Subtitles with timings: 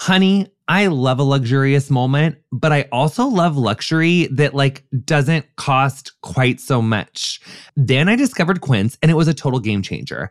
[0.00, 6.12] honey, I love a luxurious moment, but I also love luxury that like doesn't cost
[6.22, 7.38] quite so much.
[7.76, 10.30] Then I discovered Quince and it was a total game changer.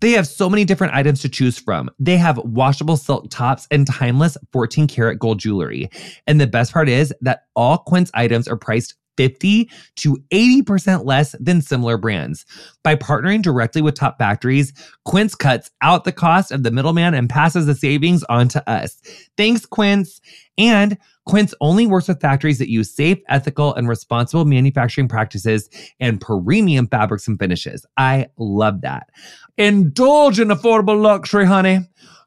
[0.00, 1.90] They have so many different items to choose from.
[1.98, 5.90] They have washable silk tops and timeless 14 karat gold jewelry.
[6.28, 11.34] And the best part is that all Quince items are priced 50 to 80% less
[11.38, 12.46] than similar brands.
[12.82, 14.72] By partnering directly with top factories,
[15.04, 18.98] Quince cuts out the cost of the middleman and passes the savings on to us.
[19.36, 20.22] Thanks, Quince.
[20.56, 25.68] And Quince only works with factories that use safe, ethical, and responsible manufacturing practices
[26.00, 27.84] and premium fabrics and finishes.
[27.98, 29.10] I love that.
[29.58, 31.80] Indulge in affordable luxury, honey.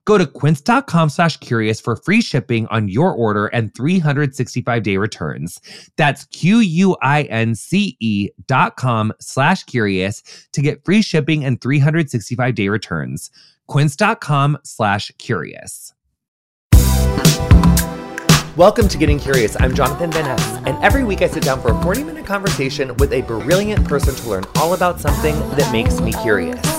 [0.06, 5.62] Go to quince.com slash curious for free shipping on your order and 365 day returns.
[5.96, 6.70] That's Q-U-I-N-C-E
[8.48, 10.22] dot com slash curious
[10.52, 13.32] to get free shipping and 365 day returns.
[13.68, 15.94] Quince.com slash curious.
[18.56, 19.60] Welcome to Getting Curious.
[19.60, 22.96] I'm Jonathan Van Ness, and every week I sit down for a 40 minute conversation
[22.98, 26.73] with a brilliant person to learn all about something that makes me curious.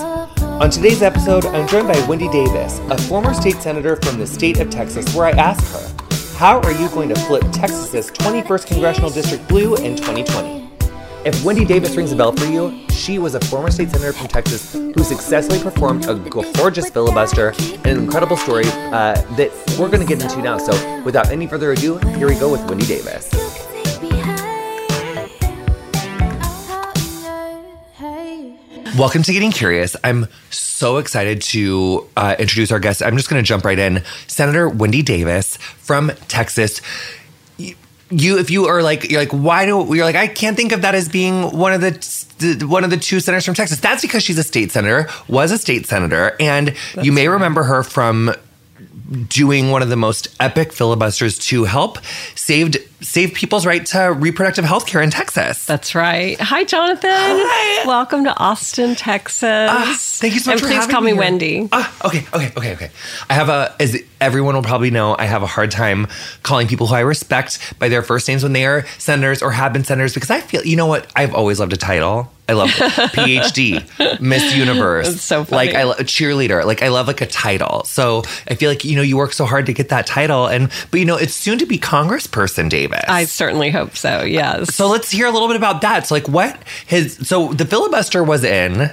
[0.61, 4.61] On today's episode, I'm joined by Wendy Davis, a former state senator from the state
[4.61, 9.11] of Texas, where I ask her, How are you going to flip Texas's 21st congressional
[9.11, 10.71] district blue in 2020?
[11.25, 14.29] If Wendy Davis rings a bell for you, she was a former state senator from
[14.29, 20.07] Texas who successfully performed a gorgeous filibuster and an incredible story uh, that we're going
[20.07, 20.57] to get into now.
[20.59, 23.29] So, without any further ado, here we go with Wendy Davis.
[28.97, 29.97] Welcome to Getting Curious.
[30.05, 33.03] I'm so excited to uh, introduce our guest.
[33.03, 34.05] I'm just going to jump right in.
[34.29, 36.81] Senator Wendy Davis from Texas.
[37.59, 40.83] You, if you are like, you're like, why do you're like, I can't think of
[40.83, 41.91] that as being one of the,
[42.39, 43.81] the one of the two senators from Texas.
[43.81, 47.35] That's because she's a state senator, was a state senator, and That's you may right.
[47.35, 48.33] remember her from
[49.29, 51.99] doing one of the most epic filibusters to help
[52.35, 55.67] saved save people's right to reproductive health care in Texas.
[55.67, 56.41] That's right.
[56.41, 57.11] Hi, Jonathan.
[57.11, 57.87] Hi.
[57.87, 59.43] Welcome to Austin, Texas.
[59.45, 61.69] Uh, thank you so much and please call me, Wendy.
[61.71, 62.91] Uh, okay, okay, okay, okay.
[63.29, 66.07] I have a, as everyone will probably know, I have a hard time
[66.43, 69.73] calling people who I respect by their first names when they are senators or have
[69.73, 71.07] been senators because I feel, you know what?
[71.15, 72.31] I've always loved a title.
[72.49, 75.09] I love PhD, Miss Universe.
[75.09, 75.67] It's so funny.
[75.69, 76.65] Like I love cheerleader.
[76.65, 77.85] Like I love like a title.
[77.85, 80.71] So I feel like you know you work so hard to get that title, and
[80.91, 83.05] but you know it's soon to be Congressperson Davis.
[83.09, 84.23] I certainly hope so.
[84.25, 84.75] Yes.
[84.75, 86.07] So let's hear a little bit about that.
[86.07, 88.91] So like what his so the filibuster was in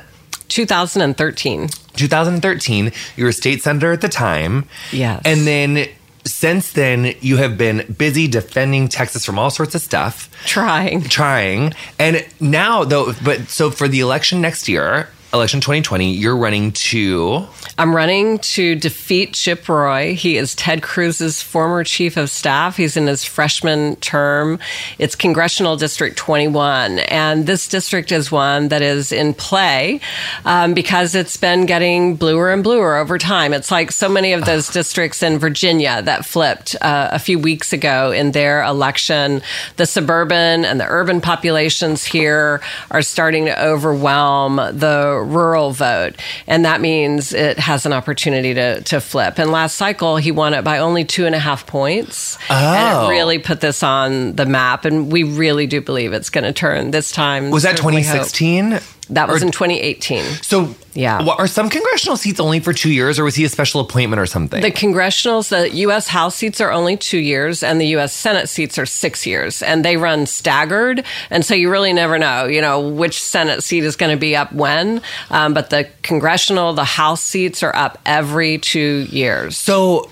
[0.47, 1.69] 2013.
[2.01, 2.91] 2013.
[3.15, 4.65] You were a state senator at the time.
[4.91, 5.21] Yes.
[5.25, 5.87] And then
[6.25, 10.29] since then, you have been busy defending Texas from all sorts of stuff.
[10.45, 11.03] Trying.
[11.03, 11.73] Trying.
[11.97, 17.47] And now, though, but so for the election next year, election 2020, you're running to.
[17.77, 20.13] I'm running to defeat Chip Roy.
[20.13, 22.77] He is Ted Cruz's former chief of staff.
[22.77, 24.59] He's in his freshman term.
[24.99, 26.99] It's Congressional District 21.
[26.99, 30.01] And this district is one that is in play
[30.43, 33.53] um, because it's been getting bluer and bluer over time.
[33.53, 37.71] It's like so many of those districts in Virginia that flipped uh, a few weeks
[37.71, 39.41] ago in their election.
[39.77, 42.61] The suburban and the urban populations here
[42.91, 46.15] are starting to overwhelm the rural vote.
[46.47, 49.39] And that means it has an opportunity to, to flip.
[49.39, 52.37] And last cycle, he won it by only two and a half points.
[52.49, 52.53] Oh.
[52.53, 53.09] And it oh.
[53.09, 54.85] really put this on the map.
[54.85, 57.51] And we really do believe it's going to turn this time.
[57.51, 58.79] Was that 2016?
[59.11, 60.23] That was Or- in 2018.
[60.41, 61.21] So, Yeah.
[61.21, 64.19] what, are some congressional seats only for two years, or was he a special appointment
[64.21, 64.61] or something?
[64.61, 66.07] The congressionals, the U.S.
[66.07, 68.13] House seats are only two years, and the U.S.
[68.13, 72.45] Senate seats are six years, and they run staggered, and so you really never know,
[72.45, 75.01] you know, which Senate seat is going to be up when.
[75.29, 79.57] Um, but the congressional, the House seats are up every two years.
[79.57, 80.09] so,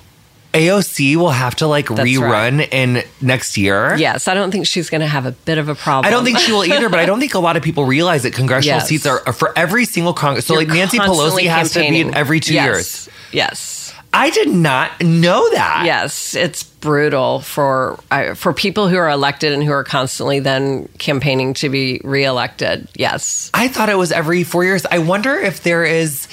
[0.54, 3.96] AOC will have to like That's rerun in next year.
[3.98, 6.08] Yes, I don't think she's going to have a bit of a problem.
[6.08, 8.24] I don't think she will either, but I don't think a lot of people realize
[8.24, 8.88] that congressional Yes.
[8.88, 10.48] seats are, are for every single Congress.
[10.48, 12.66] So, You're like Nancy Pelosi has to be in every two Yes.
[12.66, 13.10] years.
[13.32, 13.76] Yes.
[14.12, 15.84] I did not know that.
[15.86, 20.90] Yes, it's brutal for uh, for people who are elected and who are constantly then
[20.98, 22.88] campaigning to be reelected.
[22.96, 23.52] Yes.
[23.54, 24.84] I thought it was every four years.
[24.88, 26.28] I wonder if there is.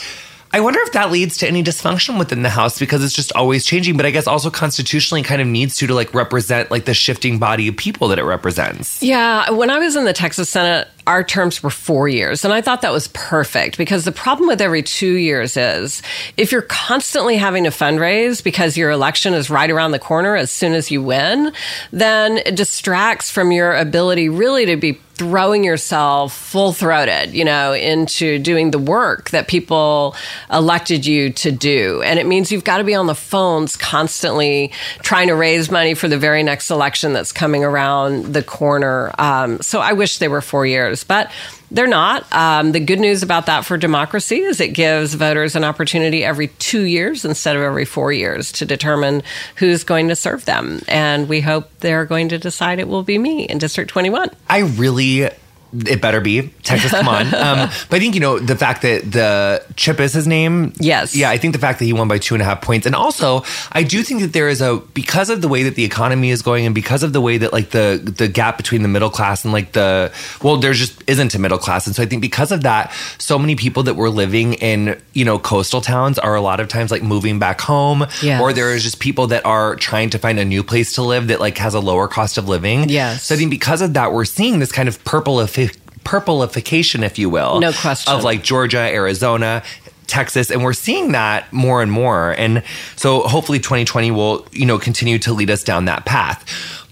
[0.52, 3.64] I wonder if that leads to any dysfunction within the House because it's just always
[3.64, 3.96] changing.
[3.96, 7.38] But I guess also constitutionally kind of needs to to like represent like the shifting
[7.38, 9.02] body of people that it represents.
[9.02, 12.44] Yeah, when I was in the Texas Senate, our terms were four years.
[12.44, 16.02] And I thought that was perfect because the problem with every two years is
[16.36, 20.50] if you're constantly having to fundraise because your election is right around the corner as
[20.50, 21.52] soon as you win,
[21.92, 27.72] then it distracts from your ability really to be throwing yourself full throated, you know,
[27.72, 30.14] into doing the work that people
[30.52, 32.02] elected you to do.
[32.02, 34.72] And it means you've got to be on the phones constantly
[35.02, 39.10] trying to raise money for the very next election that's coming around the corner.
[39.18, 41.30] Um, so I wish they were four years, but
[41.70, 42.30] they're not.
[42.32, 46.48] Um, the good news about that for democracy is it gives voters an opportunity every
[46.48, 49.22] two years instead of every four years to determine
[49.56, 50.80] who's going to serve them.
[50.88, 54.30] And we hope they're going to decide it will be me in District 21.
[54.48, 55.28] I really.
[55.72, 56.90] It better be Texas.
[56.90, 60.26] Come on, um, but I think you know the fact that the Chip is his
[60.26, 60.72] name.
[60.80, 61.14] Yes.
[61.16, 61.28] yeah.
[61.30, 63.42] I think the fact that he won by two and a half points, and also
[63.72, 66.40] I do think that there is a because of the way that the economy is
[66.42, 69.44] going, and because of the way that like the the gap between the middle class
[69.44, 72.52] and like the well, there just isn't a middle class, and so I think because
[72.52, 76.40] of that, so many people that were living in you know coastal towns are a
[76.40, 78.40] lot of times like moving back home, Yes.
[78.40, 81.26] or there is just people that are trying to find a new place to live
[81.28, 82.88] that like has a lower cost of living.
[82.88, 83.24] Yes.
[83.24, 85.65] So I think because of that, we're seeing this kind of purpleifi-
[86.06, 88.12] purpleification, if you will, No question.
[88.14, 89.62] of like Georgia, Arizona.
[90.06, 92.30] Texas, and we're seeing that more and more.
[92.38, 92.62] And
[92.94, 96.44] so hopefully 2020 will, you know, continue to lead us down that path.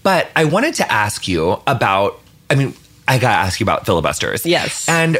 [0.03, 2.19] But I wanted to ask you about,
[2.49, 2.73] I mean,
[3.07, 4.45] I gotta ask you about filibusters.
[4.45, 4.89] Yes.
[4.89, 5.15] And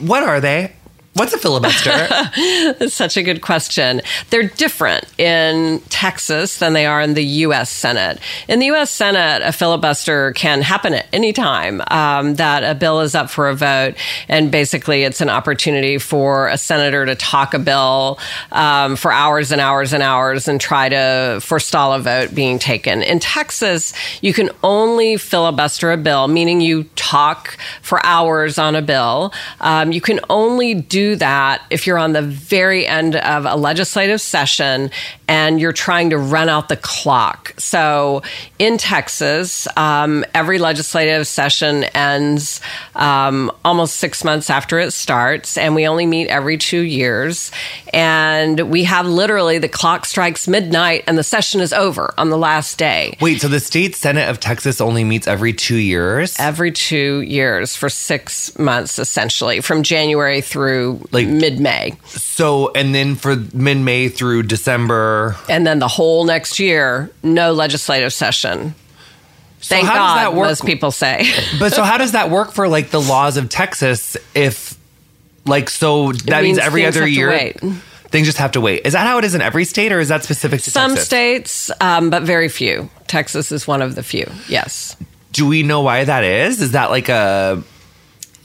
[0.00, 0.72] what are they?
[1.14, 1.90] What's a filibuster?
[2.78, 4.00] That's such a good question.
[4.30, 7.68] They're different in Texas than they are in the U.S.
[7.68, 8.20] Senate.
[8.46, 8.92] In the U.S.
[8.92, 13.48] Senate, a filibuster can happen at any time um, that a bill is up for
[13.48, 13.96] a vote,
[14.28, 18.20] and basically it's an opportunity for a senator to talk a bill
[18.52, 23.02] um, for hours and hours and hours and try to forestall a vote being taken.
[23.02, 23.92] In Texas,
[24.22, 29.32] you can only filibuster a bill, meaning you talk for hours on a bill.
[29.60, 34.20] Um, you can only do that if you're on the very end of a legislative
[34.20, 34.90] session
[35.30, 37.54] and you're trying to run out the clock.
[37.56, 38.22] So
[38.58, 42.60] in Texas, um, every legislative session ends
[42.96, 47.52] um, almost six months after it starts, and we only meet every two years.
[47.94, 52.38] And we have literally the clock strikes midnight and the session is over on the
[52.38, 53.16] last day.
[53.20, 56.34] Wait, so the state senate of Texas only meets every two years?
[56.40, 61.92] Every two years for six months, essentially, from January through Like- mid May.
[62.06, 65.19] So, and then for mid May through December.
[65.48, 68.74] And then the whole next year, no legislative session.
[69.60, 70.48] So Thank how does God, that work?
[70.48, 71.30] most people say.
[71.58, 74.78] But so how does that work for like the laws of Texas if
[75.46, 77.52] like so that means, means every other year
[78.10, 78.82] things just have to wait.
[78.84, 81.06] Is that how it is in every state or is that specific to Some Texas?
[81.06, 82.90] states, um, but very few.
[83.06, 84.96] Texas is one of the few, yes.
[85.32, 86.60] Do we know why that is?
[86.60, 87.62] Is that like a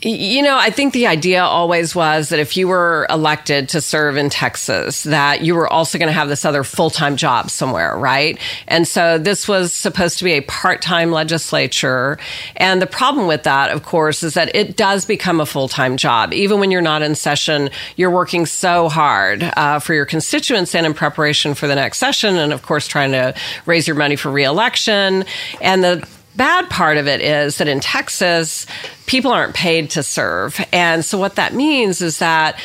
[0.07, 4.17] You know, I think the idea always was that if you were elected to serve
[4.17, 7.97] in Texas, that you were also going to have this other full time job somewhere,
[7.97, 8.37] right?
[8.67, 12.19] And so this was supposed to be a part time legislature.
[12.57, 15.97] And the problem with that, of course, is that it does become a full time
[15.97, 16.35] job.
[16.35, 20.85] Even when you're not in session, you're working so hard uh, for your constituents and
[20.85, 22.35] in preparation for the next session.
[22.35, 23.33] And of course, trying to
[23.65, 25.25] raise your money for reelection.
[25.61, 28.65] And the bad part of it is that in Texas,
[29.05, 30.59] people aren't paid to serve.
[30.71, 32.59] And so what that means is that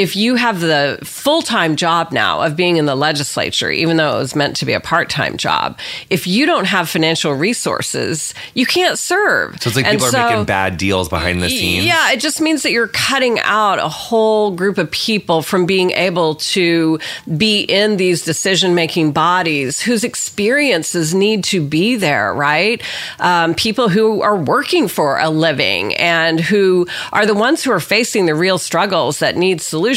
[0.00, 4.16] if you have the full time job now of being in the legislature, even though
[4.16, 5.78] it was meant to be a part time job,
[6.08, 9.60] if you don't have financial resources, you can't serve.
[9.62, 11.84] So it's like And people so- are making bad deals behind the scenes.
[11.84, 15.90] yeah, it just means that you're cutting out a whole group of people from being
[15.90, 16.98] able to
[17.36, 22.82] be in these decision making bodies whose experiences need to be there, right?
[23.18, 27.80] Um, people who are working for a living and who are the ones who are
[27.80, 29.89] facing the real struggles that need solutions,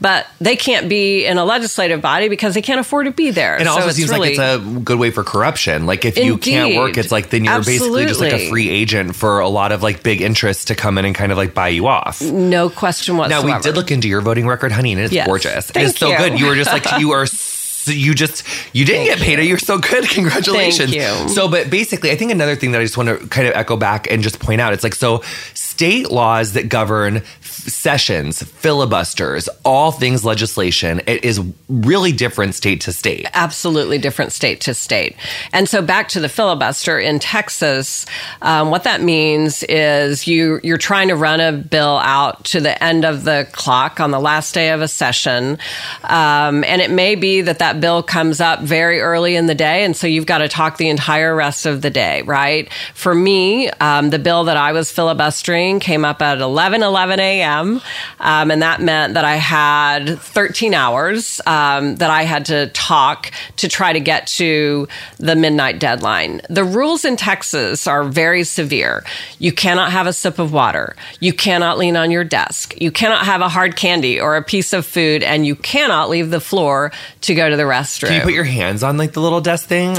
[0.00, 3.56] but they can't be in a legislative body because they can't afford to be there.
[3.56, 5.86] It So also seems really- like it's a good way for corruption.
[5.86, 9.16] Like if you can't work, it's like then you're basically just like a free agent
[9.16, 11.68] for a lot of like big interests to come in and kind of like buy
[11.68, 12.20] you off.
[12.22, 13.46] no question whatsoever.
[13.48, 15.26] Now we did look into your voting record, honey, and it's Yes.
[15.26, 15.70] gorgeous.
[15.70, 16.16] Thank it's so you.
[16.18, 16.38] good.
[16.40, 17.26] You were just like you are.
[17.86, 18.42] So you just
[18.74, 19.38] you didn't get paid.
[19.46, 20.08] You're so good.
[20.08, 20.90] Congratulations.
[20.92, 21.28] Thank you.
[21.32, 23.76] So, but basically, I think another thing that I just want to kind of echo
[23.76, 25.22] back and just point out, it's like so
[25.76, 31.02] state laws that govern sessions, filibusters, all things legislation.
[31.06, 33.26] It is really different state to state.
[33.34, 35.16] absolutely different state to state.
[35.52, 38.06] And so back to the filibuster in Texas,
[38.40, 42.82] um, what that means is you you're trying to run a bill out to the
[42.82, 45.58] end of the clock on the last day of a session,
[46.04, 49.84] um, and it may be that that bill comes up very early in the day,
[49.84, 52.72] and so you've got to talk the entire rest of the day, right?
[52.94, 57.80] For me, um, the bill that I was filibustering came up at 11 11 a.m.
[58.20, 63.30] Um, and that meant that I had 13 hours um, that I had to talk
[63.56, 66.40] to try to get to the midnight deadline.
[66.48, 69.04] The rules in Texas are very severe.
[69.38, 70.96] You cannot have a sip of water.
[71.20, 72.74] You cannot lean on your desk.
[72.80, 76.30] You cannot have a hard candy or a piece of food, and you cannot leave
[76.30, 76.92] the floor
[77.22, 78.08] to go to the restroom.
[78.08, 79.96] Can you put your hands on like the little desk thing?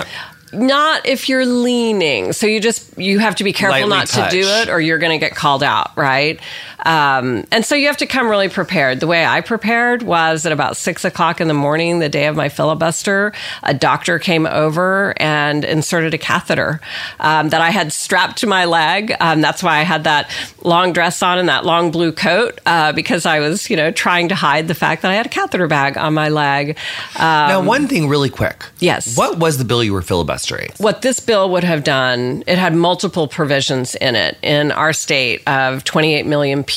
[0.53, 2.33] Not if you're leaning.
[2.33, 4.97] So you just you have to be careful Lightly not to do it, or you're
[4.97, 6.39] going to get called out, right?
[6.87, 9.01] Um, and so you have to come really prepared.
[9.01, 12.37] The way I prepared was at about six o'clock in the morning, the day of
[12.37, 16.79] my filibuster, a doctor came over and inserted a catheter
[17.19, 19.13] um, that I had strapped to my leg.
[19.19, 20.31] Um, that's why I had that
[20.63, 24.29] long dress on and that long blue coat uh, because I was, you know, trying
[24.29, 26.77] to hide the fact that I had a catheter bag on my leg.
[27.17, 28.63] Um, now, one thing really quick.
[28.79, 29.17] Yes.
[29.17, 30.71] What was the bill you were filibustering?
[30.77, 34.37] what this bill would have done, it had multiple provisions in it.
[34.41, 36.76] In our state of 28 million people,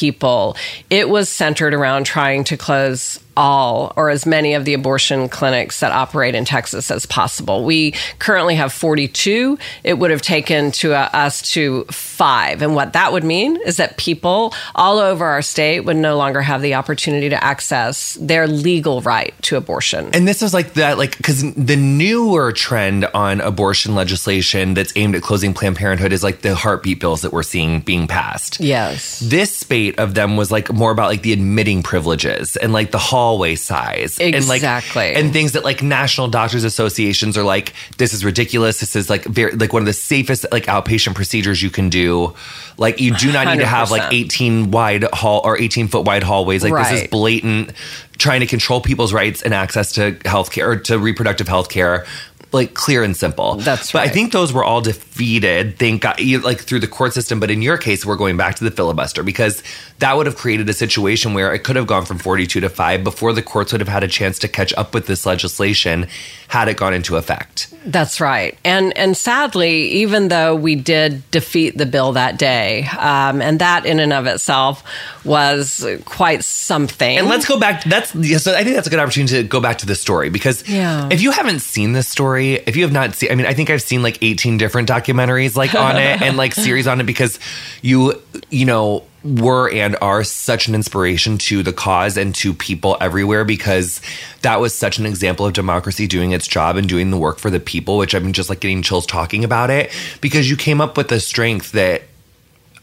[0.88, 5.80] it was centered around trying to close all or as many of the abortion clinics
[5.80, 7.64] that operate in Texas as possible.
[7.64, 9.58] We currently have 42.
[9.84, 12.62] It would have taken to uh, us to five.
[12.62, 16.42] And what that would mean is that people all over our state would no longer
[16.42, 20.10] have the opportunity to access their legal right to abortion.
[20.12, 25.14] And this is like that, like, because the newer trend on abortion legislation that's aimed
[25.14, 28.60] at closing Planned Parenthood is like the heartbeat bills that we're seeing being passed.
[28.60, 29.20] yes.
[29.20, 32.98] This spate of them was like more about like the admitting privileges and like the
[33.20, 34.18] hallway size.
[34.18, 35.12] And like, Exactly.
[35.14, 38.80] and things that like national doctors associations are like, this is ridiculous.
[38.80, 42.34] This is like very, like one of the safest like outpatient procedures you can do.
[42.78, 46.22] Like you do not need to have like 18 wide hall or 18 foot wide
[46.22, 46.64] hallways.
[46.64, 47.72] Like this is blatant
[48.16, 52.06] trying to control people's rights and access to healthcare or to reproductive health care.
[52.52, 53.56] Like clear and simple.
[53.56, 54.00] That's right.
[54.02, 55.78] But I think those were all defeated.
[55.78, 57.38] Thank God, like through the court system.
[57.38, 59.62] But in your case, we're going back to the filibuster because
[60.00, 63.04] that would have created a situation where it could have gone from 42 to 5
[63.04, 66.06] before the courts would have had a chance to catch up with this legislation
[66.48, 67.72] had it gone into effect.
[67.84, 73.40] That's right, and and sadly, even though we did defeat the bill that day, um,
[73.40, 74.82] and that in and of itself
[75.24, 77.16] was quite something.
[77.18, 77.84] And let's go back.
[77.84, 78.54] That's yeah, so.
[78.54, 81.08] I think that's a good opportunity to go back to the story because Yeah.
[81.10, 83.70] if you haven't seen this story, if you have not seen, I mean, I think
[83.70, 87.38] I've seen like eighteen different documentaries like on it and like series on it because
[87.82, 88.20] you,
[88.50, 93.44] you know, were and are such an inspiration to the cause and to people everywhere
[93.44, 94.00] because
[94.42, 97.50] that was such an example of democracy doing its job and doing the work for
[97.50, 97.98] the people.
[97.98, 101.20] Which I'm just like getting chills talking about it because you came up with a
[101.20, 102.02] strength that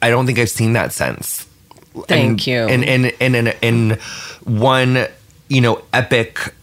[0.02, 1.48] I don't think I've seen that since
[2.06, 2.60] Thank and, you.
[2.60, 4.00] And and and in, in
[4.44, 5.08] one,
[5.50, 6.54] you know, epic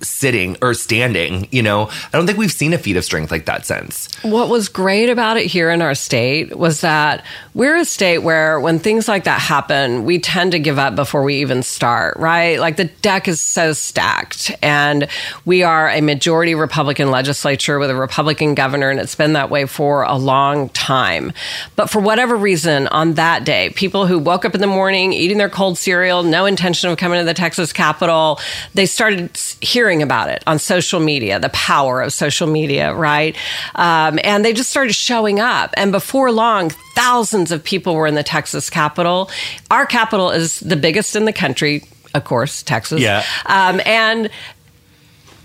[0.00, 3.46] sitting or standing, you know, I don't think we've seen a feat of strength like
[3.46, 4.08] that since.
[4.22, 7.24] What was great about it here in our state was that
[7.54, 11.22] we're a state where when things like that happen, we tend to give up before
[11.22, 12.60] we even start, right?
[12.60, 15.08] Like the deck is so stacked and
[15.44, 19.66] we are a majority Republican legislature with a Republican governor and it's been that way
[19.66, 21.32] for a long time.
[21.74, 25.38] But for whatever reason on that day, people who woke up in the morning eating
[25.38, 28.38] their cold cereal, no intention of coming to the Texas Capitol,
[28.74, 33.36] they started hearing about it on social media, the power of social media, right?
[33.74, 35.72] Um, and they just started showing up.
[35.76, 39.30] And before long, thousands of people were in the Texas Capitol.
[39.70, 41.82] Our capital is the biggest in the country.
[42.14, 43.00] of course, Texas.
[43.00, 43.24] Yeah.
[43.44, 44.30] Um, and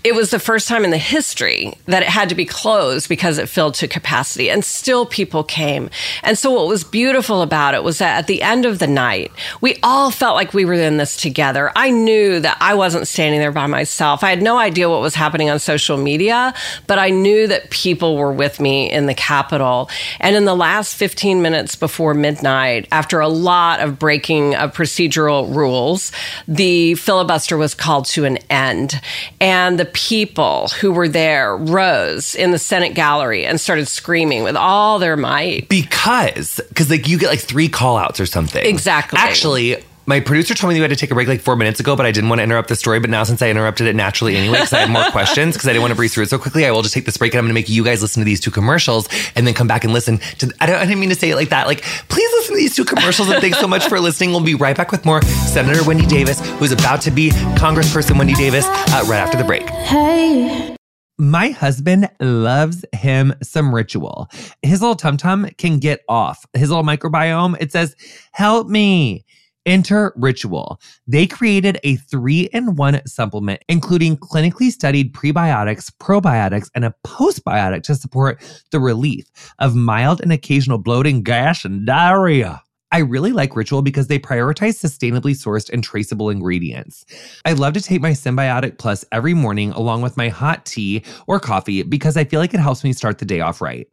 [0.04, 3.38] it was the first time in the history that it had to be closed because
[3.38, 5.88] it filled to capacity and still people came.
[6.24, 9.30] And so what was beautiful about it was that at the end of the night,
[9.60, 11.70] we all felt like we were in this together.
[11.76, 14.24] I knew that I wasn't standing there by myself.
[14.24, 16.52] I had no idea what was happening on social media,
[16.88, 19.88] but I knew that people were with me in the Capitol.
[20.18, 25.54] And in the last 15 minutes before midnight, after a lot of breaking of procedural
[25.54, 26.10] rules,
[26.48, 29.00] the filibuster was called to an end.
[29.40, 34.56] And the people who were there rose in the Senate gallery and started screaming with
[34.56, 35.68] all their might.
[35.68, 38.64] Because, because like you get like three call outs or something.
[38.64, 39.18] Exactly.
[39.18, 41.94] Actually, my producer told me we had to take a break like four minutes ago,
[41.94, 42.98] but I didn't want to interrupt the story.
[42.98, 45.72] But now, since I interrupted it naturally anyway, because I had more questions, because I
[45.72, 47.38] didn't want to breeze through it so quickly, I will just take this break and
[47.38, 49.84] I'm going to make you guys listen to these two commercials and then come back
[49.84, 50.52] and listen to.
[50.60, 51.66] I, don't, I didn't mean to say it like that.
[51.66, 54.30] Like, please listen to these two commercials and thanks so much for listening.
[54.30, 58.34] We'll be right back with more Senator Wendy Davis, who's about to be Congressperson Wendy
[58.34, 59.68] Davis, uh, right after the break.
[59.68, 60.76] Hey.
[61.18, 64.28] My husband loves him some ritual.
[64.62, 66.44] His little tum tum can get off.
[66.54, 67.94] His little microbiome, it says,
[68.32, 69.24] Help me.
[69.66, 70.80] Enter Ritual.
[71.06, 77.82] They created a three in one supplement, including clinically studied prebiotics, probiotics, and a postbiotic
[77.84, 79.26] to support the relief
[79.58, 82.62] of mild and occasional bloating, gas, and diarrhea.
[82.92, 87.06] I really like Ritual because they prioritize sustainably sourced and traceable ingredients.
[87.46, 91.40] I love to take my Synbiotic Plus every morning along with my hot tea or
[91.40, 93.88] coffee because I feel like it helps me start the day off right.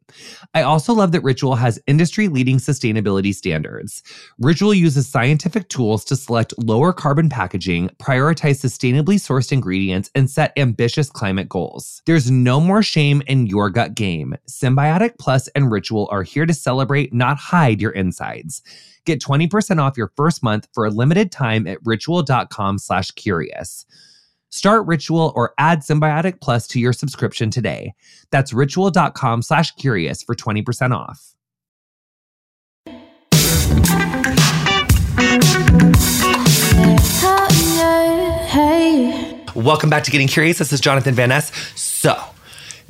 [0.54, 4.04] I also love that Ritual has industry leading sustainability standards.
[4.38, 10.52] Ritual uses scientific tools to select lower carbon packaging, prioritize sustainably sourced ingredients, and set
[10.58, 12.02] ambitious climate goals.
[12.06, 14.36] There's no more shame in your gut game.
[14.50, 18.62] Synbiotic Plus and Ritual are here to celebrate, not hide your insides.
[19.10, 23.88] Get 20% off your first month for a limited time at ritual.com slash curious.
[24.52, 27.96] Start Ritual or add Synbiotic Plus to your subscription today.
[28.30, 31.34] That's ritual.com slash curious for 20% off.
[39.56, 40.60] Welcome back to Getting Curious.
[40.60, 41.52] This is Jonathan Van Ness.
[41.76, 42.16] So,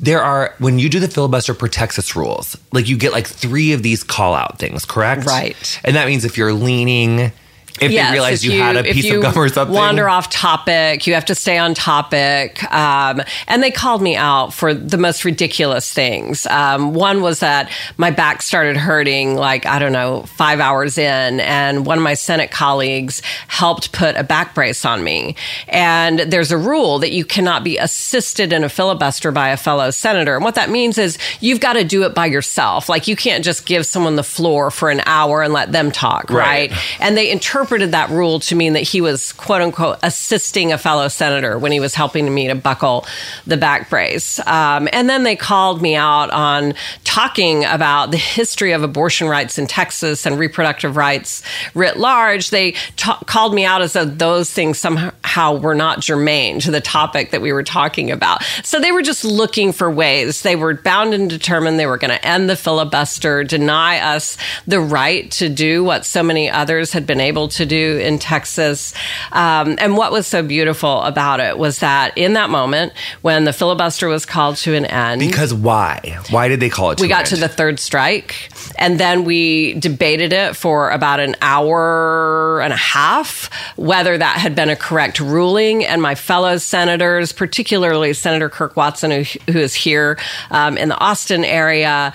[0.00, 3.72] there are when you do the filibuster per Texas rules, like you get like three
[3.72, 5.26] of these call out things, correct?
[5.26, 5.80] Right.
[5.84, 7.32] And that means if you're leaning,
[7.80, 9.74] if Yes, they realize if you, had a piece you of gum or something.
[9.74, 11.06] Wander off topic.
[11.06, 12.62] You have to stay on topic.
[12.72, 16.46] Um, and they called me out for the most ridiculous things.
[16.46, 21.40] Um, one was that my back started hurting, like I don't know, five hours in,
[21.40, 25.34] and one of my Senate colleagues helped put a back brace on me.
[25.68, 29.90] And there's a rule that you cannot be assisted in a filibuster by a fellow
[29.90, 30.34] senator.
[30.34, 32.88] And what that means is you've got to do it by yourself.
[32.88, 36.30] Like you can't just give someone the floor for an hour and let them talk,
[36.30, 36.70] Right.
[36.70, 36.78] right?
[37.00, 37.30] And they
[37.70, 41.70] interpreted that rule to mean that he was quote unquote assisting a fellow senator when
[41.70, 43.06] he was helping me to buckle
[43.46, 44.40] the back brace.
[44.40, 49.56] Um, and then they called me out on talking about the history of abortion rights
[49.56, 52.50] in Texas and reproductive rights writ large.
[52.50, 56.80] They ta- called me out as though those things somehow were not germane to the
[56.80, 58.42] topic that we were talking about.
[58.64, 60.42] So they were just looking for ways.
[60.42, 64.80] They were bound and determined they were going to end the filibuster, deny us the
[64.80, 68.94] right to do what so many others had been able to do in Texas.
[69.32, 72.92] Um, and what was so beautiful about it was that in that moment,
[73.22, 76.18] when the filibuster was called to an end, because why?
[76.30, 77.00] Why did they call it?
[77.00, 81.36] we got an to the third strike and then we debated it for about an
[81.42, 87.32] hour and a half whether that had been a correct ruling and my fellow senators
[87.32, 90.18] particularly senator kirk watson who, who is here
[90.50, 92.12] um, in the austin area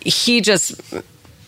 [0.00, 0.80] he just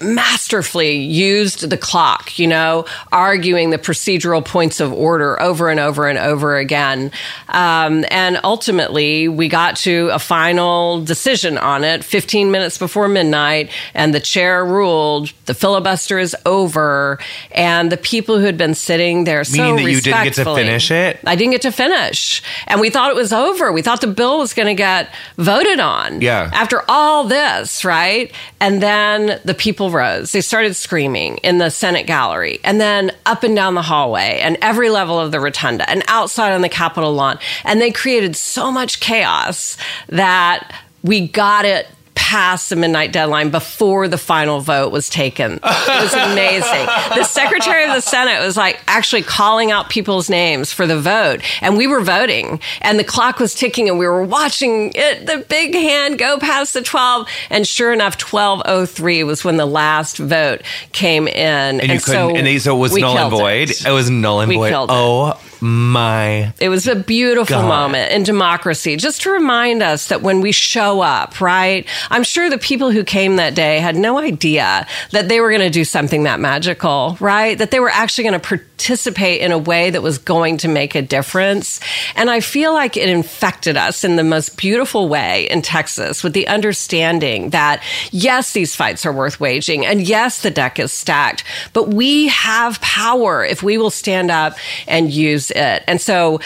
[0.01, 6.09] masterfully used the clock, you know, arguing the procedural points of order over and over
[6.09, 7.11] and over again.
[7.49, 13.71] Um, and ultimately, we got to a final decision on it 15 minutes before midnight,
[13.95, 17.19] and the chair ruled the filibuster is over.
[17.53, 20.45] And the people who had been sitting there so Meaning that you didn't get to
[20.45, 21.21] finish it?
[21.27, 22.43] I didn't get to finish.
[22.67, 23.73] And we thought it was over.
[23.73, 26.21] We thought the bill was going to get voted on.
[26.21, 26.51] Yeah.
[26.53, 28.33] After all this, right?
[28.61, 30.33] And then the people rose.
[30.33, 34.57] They started screaming in the Senate gallery and then up and down the hallway and
[34.61, 37.39] every level of the rotunda and outside on the Capitol lawn.
[37.65, 39.77] And they created so much chaos
[40.09, 41.87] that we got it
[42.35, 45.53] past the midnight deadline before the final vote was taken.
[45.53, 46.87] It was amazing.
[47.15, 51.43] the Secretary of the Senate was like actually calling out people's names for the vote.
[51.61, 55.47] And we were voting and the clock was ticking and we were watching it, the
[55.49, 57.29] big hand go past the 12.
[57.51, 61.81] And sure enough, 1203 was when the last vote came in.
[61.81, 63.71] and you couldn't, and so it was null and void.
[63.71, 63.87] it.
[63.87, 63.93] It.
[63.93, 64.73] was null and We void.
[64.75, 65.37] Oh, it.
[65.61, 67.69] My It was a beautiful God.
[67.69, 71.87] moment in democracy, just to remind us that when we show up, right?
[72.11, 75.63] I'm sure the people who came that day had no idea that they were going
[75.63, 77.57] to do something that magical, right?
[77.59, 80.95] That they were actually going to participate in a way that was going to make
[80.95, 81.81] a difference.
[82.17, 86.33] And I feel like it infected us in the most beautiful way in Texas with
[86.33, 89.87] the understanding that, yes, these fights are worth waging.
[89.87, 94.57] And yes, the deck is stacked, but we have power if we will stand up
[94.87, 95.85] and use it.
[95.87, 96.41] And so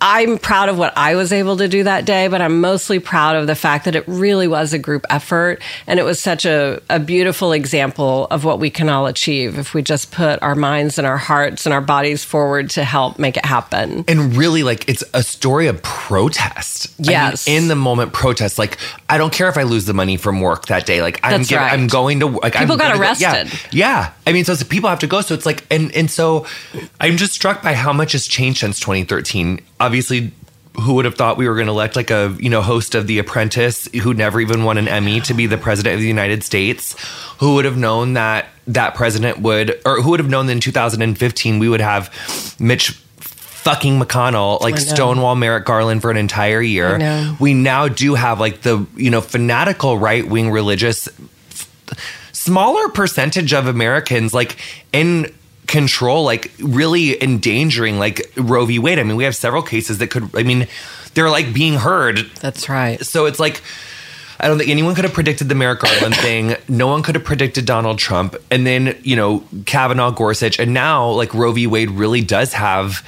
[0.00, 3.36] I'm proud of what I was able to do that day, but I'm mostly proud
[3.36, 5.62] of the fact that it really was a group effort.
[5.86, 9.72] And it was such a, a beautiful example of what we can all achieve if
[9.72, 13.36] we just put our minds and our hearts and our bodies forward to help make
[13.38, 14.04] it happen.
[14.06, 16.88] and really like it's a story of protest.
[16.98, 17.48] I mean, Yes.
[17.48, 18.58] in the moment protest.
[18.58, 18.78] Like
[19.08, 21.00] I don't care if I lose the money from work that day.
[21.00, 21.72] Like I'm get- right.
[21.72, 23.40] I'm going to like People I'm got gonna go- yeah.
[23.42, 23.60] arrested.
[23.72, 24.12] Yeah.
[24.26, 25.22] I mean, so it's, people have to go.
[25.22, 26.46] So it's like and and so
[27.00, 29.60] I'm just struck by how much has changed since 2013.
[29.84, 30.32] Obviously
[30.80, 33.06] who would have thought we were going to elect like a you know host of
[33.06, 36.42] The Apprentice who never even won an Emmy to be the president of the United
[36.42, 36.96] States?
[37.38, 40.60] Who would have known that that president would, or who would have known that in
[40.60, 44.74] 2015 we would have Mitch fucking McConnell like.
[44.78, 46.98] Stonewall Merrick Garland for an entire year?
[47.38, 51.08] We now do have like the you know fanatical right wing religious
[52.32, 54.56] smaller percentage of Americans like
[54.92, 55.32] in
[55.74, 58.78] control, like really endangering like Roe v.
[58.78, 58.98] Wade.
[58.98, 60.68] I mean, we have several cases that could, I mean,
[61.14, 62.18] they're like being heard.
[62.40, 63.04] That's right.
[63.04, 63.60] So it's like,
[64.38, 66.56] I don't think anyone could have predicted the Merrick Garland thing.
[66.68, 68.36] No one could have predicted Donald Trump.
[68.50, 70.58] And then, you know, Kavanaugh, Gorsuch.
[70.58, 71.66] And now, like, Roe v.
[71.66, 73.06] Wade really does have.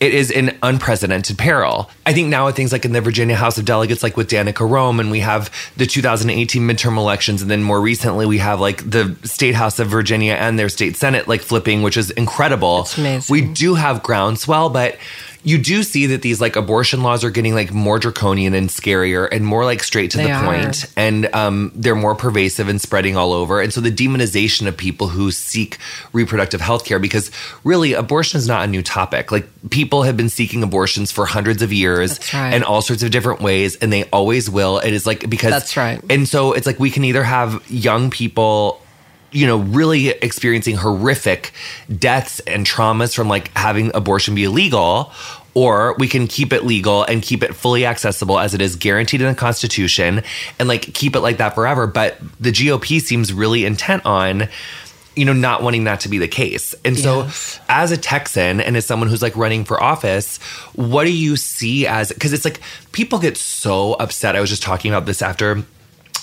[0.00, 1.90] It is an unprecedented peril.
[2.06, 4.68] I think now with things like in the Virginia House of Delegates, like with Danica
[4.68, 8.88] Roem, and we have the 2018 midterm elections, and then more recently we have like
[8.88, 12.86] the State House of Virginia and their state Senate like flipping, which is incredible.
[13.28, 14.96] We do have groundswell, but
[15.44, 19.28] you do see that these like abortion laws are getting like more draconian and scarier
[19.30, 20.44] and more like straight to They the are.
[20.44, 24.76] point and um, they're more pervasive and spreading all over and so the demonization of
[24.76, 25.78] people who seek
[26.12, 27.30] reproductive health care because
[27.64, 31.62] really abortion is not a new topic like people have been seeking abortions for hundreds
[31.62, 32.54] of years right.
[32.54, 35.76] in all sorts of different ways and they always will it is like because That's
[35.76, 36.00] right.
[36.10, 38.82] and so it's like we can either have young people
[39.32, 41.52] you know, really experiencing horrific
[41.98, 45.12] deaths and traumas from like having abortion be illegal,
[45.54, 49.20] or we can keep it legal and keep it fully accessible as it is guaranteed
[49.20, 50.22] in the Constitution
[50.58, 51.86] and like keep it like that forever.
[51.86, 54.48] But the GOP seems really intent on
[55.16, 56.76] you know, not wanting that to be the case.
[56.84, 57.58] And so, Yes.
[57.68, 60.36] as a Texan and as someone who's like running for office,
[60.76, 62.60] what do you see as because it's like
[62.92, 64.36] people get so upset.
[64.36, 65.64] I was just talking about this after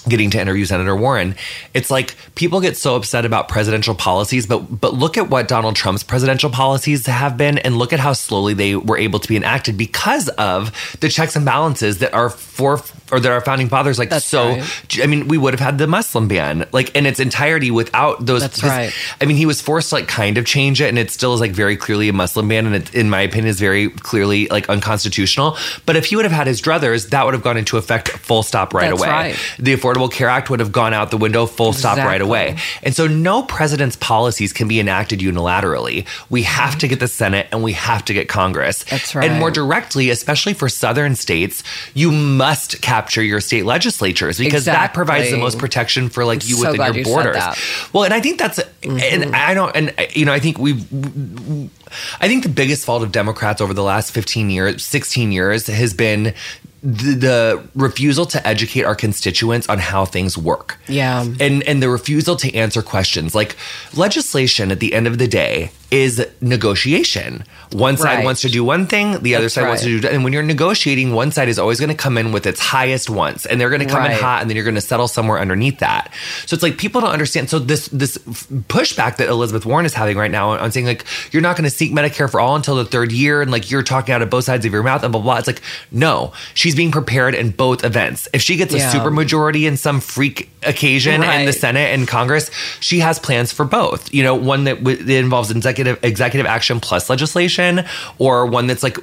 [0.07, 1.35] getting to interview Senator Warren.
[1.73, 5.75] It's like people get so upset about presidential policies, but but look at what Donald
[5.75, 9.35] Trump's presidential policies have been and look at how slowly they were able to be
[9.35, 12.77] enacted because of the checks and balances that are for
[13.11, 14.99] or that our founding fathers like That's so right.
[15.01, 18.41] I mean, we would have had the Muslim ban like in its entirety without those
[18.41, 18.93] That's right.
[19.21, 21.41] I mean, he was forced to like kind of change it, and it still is
[21.41, 24.69] like very clearly a Muslim ban, and it, in my opinion, is very clearly like
[24.69, 25.57] unconstitutional.
[25.85, 28.43] But if he would have had his druthers, that would have gone into effect full
[28.43, 29.09] stop right That's away.
[29.09, 29.55] right.
[29.59, 32.57] The Affordable Care Act would have gone out the window full stop right away.
[32.81, 36.05] And so, no president's policies can be enacted unilaterally.
[36.29, 36.47] We mm-hmm.
[36.47, 38.83] have to get the Senate and we have to get Congress.
[38.85, 39.29] That's right.
[39.29, 41.63] And more directly, especially for southern states,
[41.93, 46.55] you must capture your state legislatures because that provides the most protection for like you
[46.55, 47.43] so within your you borders.
[47.93, 49.23] Well, and I think that's, Mm-hmm.
[49.23, 50.79] and I don't, and you know, I think we've,
[52.21, 55.93] I think the biggest fault of Democrats over the last 15 years, 16 years has
[55.93, 56.35] been
[56.83, 60.77] the, the refusal to educate our constituents on how things work.
[60.87, 61.25] Yeah.
[61.39, 63.33] And and the refusal to answer questions.
[63.33, 63.55] Like
[63.95, 67.43] legislation at the end of the day is negotiation.
[67.71, 68.25] One side Right.
[68.25, 70.43] wants to do one thing, the other That's side wants to do and when you're
[70.43, 73.69] negotiating, one side is always going to come in with its highest wants and they're
[73.69, 76.11] going to come in hot and then you're going to settle somewhere underneath that.
[76.45, 77.49] So it's like people don't understand.
[77.49, 78.17] So this this
[78.67, 81.75] pushback that Elizabeth Warren is having right now on, saying like you're not going to
[81.75, 84.45] seek Medicare for all until the third year and like you're talking out of both
[84.45, 85.33] sides of your mouth and blah blah.
[85.33, 85.39] blah.
[85.39, 88.27] It's like no, she's being prepared in both events.
[88.33, 92.49] If she gets a super majority in some freak occasion in the Senate and Congress,
[92.79, 94.11] she has plans for both.
[94.13, 97.85] You know, one that, w- that involves executive executive action plus legislation,
[98.17, 98.97] or one that's like.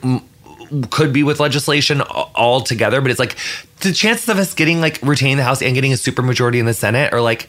[0.89, 3.37] could be with legislation all together, but it's like
[3.81, 6.73] the chances of us getting like retaining the House and getting a supermajority in the
[6.73, 7.47] Senate are like.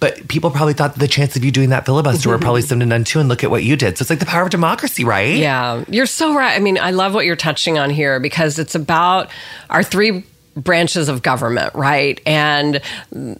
[0.00, 2.86] But people probably thought the chance of you doing that filibuster were probably slim to
[2.86, 3.18] none too.
[3.18, 3.98] And look at what you did.
[3.98, 5.34] So it's like the power of democracy, right?
[5.34, 6.54] Yeah, you're so right.
[6.54, 9.28] I mean, I love what you're touching on here because it's about
[9.70, 12.20] our three branches of government, right?
[12.24, 12.80] And,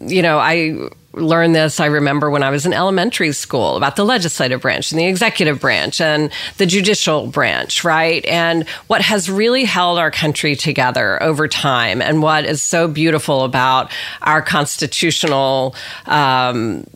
[0.00, 4.04] you know, I learned this, I remember when I was in elementary school about the
[4.04, 8.24] legislative branch and the executive branch and the judicial branch, right?
[8.26, 13.44] And what has really held our country together over time and what is so beautiful
[13.44, 13.90] about
[14.22, 15.74] our constitutional
[16.06, 16.86] um,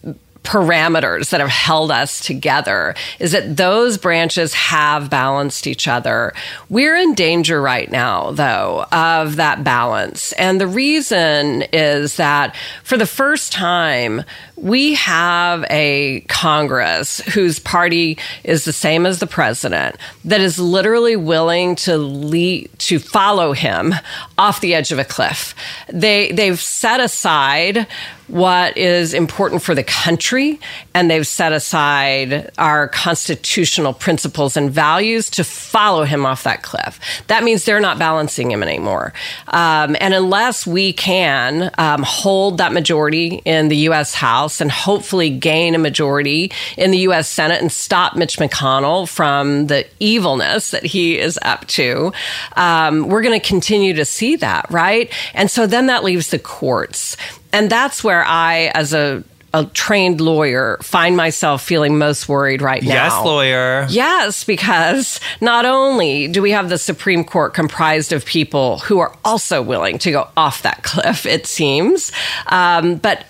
[0.42, 6.32] parameters that have held us together is that those branches have balanced each other.
[6.68, 10.32] We're in danger right now, though, of that balance.
[10.32, 14.22] And the reason is that for the first time,
[14.56, 21.16] we have a Congress whose party is the same as the president that is literally
[21.16, 23.92] willing to lead, to follow him
[24.38, 25.54] off the edge of a cliff.
[25.88, 27.88] They they've set aside
[28.28, 30.60] what is important for the country,
[30.94, 37.00] and they've set aside our constitutional principles and values to follow him off that cliff.
[37.26, 39.12] That means they're not balancing him anymore.
[39.48, 44.14] Um, and unless we can um, hold that majority in the U.S.
[44.14, 47.28] House and hopefully gain a majority in the U.S.
[47.28, 52.12] Senate and stop Mitch McConnell from the evilness that he is up to,
[52.56, 55.12] um, we're going to continue to see that, right?
[55.34, 57.16] And so then that leaves the courts
[57.52, 62.82] and that's where I, as a a trained lawyer find myself feeling most worried right
[62.82, 62.88] now.
[62.88, 63.86] Yes, lawyer.
[63.90, 69.14] Yes, because not only do we have the Supreme Court comprised of people who are
[69.24, 72.12] also willing to go off that cliff, it seems,
[72.46, 73.26] um, but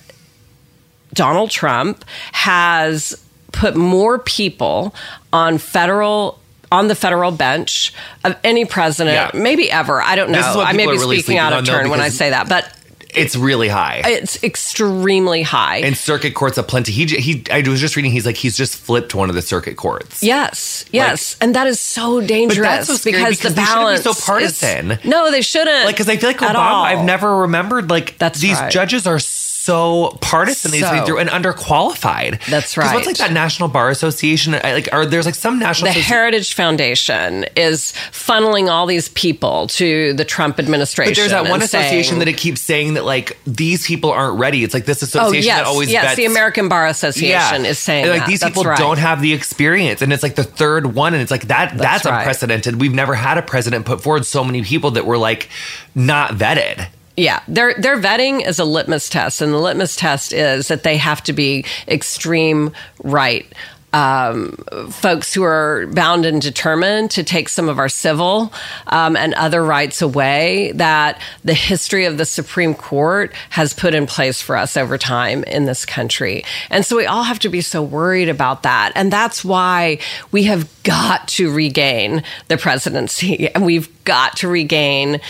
[1.12, 4.94] Donald Trump has put more people
[5.32, 6.38] on federal
[6.70, 7.92] on the federal bench
[8.24, 9.40] of any president, yeah.
[9.42, 10.00] maybe ever.
[10.00, 10.40] I don't know.
[10.40, 12.72] I may be really speaking out of turn when I say that, but
[13.14, 14.02] it's really high.
[14.04, 15.78] It's extremely high.
[15.78, 16.92] And circuit courts a plenty.
[16.92, 17.44] He he.
[17.50, 18.10] I was just reading.
[18.12, 20.22] He's like he's just flipped one of the circuit courts.
[20.22, 24.26] Yes, yes, like, and that is so dangerous so because, because, the balance is so
[24.26, 24.92] partisan.
[24.92, 25.86] Is, no, they shouldn't.
[25.86, 26.82] Like because I feel like Obama.
[26.82, 28.70] I've never remembered like That's these right.
[28.70, 29.18] judges are.
[29.18, 32.44] So so partisan so, these through and underqualified.
[32.46, 32.92] That's right.
[32.92, 34.54] What's like that National Bar Association?
[34.54, 35.92] Like, are there's like some national?
[35.92, 41.12] The Heritage Foundation is funneling all these people to the Trump administration.
[41.12, 44.38] But there's that one association saying, that it keeps saying that like these people aren't
[44.40, 44.64] ready.
[44.64, 47.70] It's like this oh, association oh, yes, that always yes, the American Bar Association yeah.
[47.70, 48.28] is saying like that.
[48.28, 48.76] these people right.
[48.76, 51.80] don't have the experience, and it's like the third one, and it's like that that's,
[51.80, 52.18] that's right.
[52.18, 52.80] unprecedented.
[52.80, 55.48] We've never had a president put forward so many people that were like
[55.94, 56.88] not vetted.
[57.16, 60.96] Yeah, their their vetting is a litmus test, and the litmus test is that they
[60.96, 62.72] have to be extreme
[63.02, 63.46] right
[63.92, 64.56] um,
[64.90, 68.52] folks who are bound and determined to take some of our civil
[68.86, 74.06] um, and other rights away that the history of the Supreme Court has put in
[74.06, 76.44] place for us over time in this country.
[76.70, 78.92] And so we all have to be so worried about that.
[78.94, 79.98] And that's why
[80.30, 85.20] we have got to regain the presidency and we've got to regain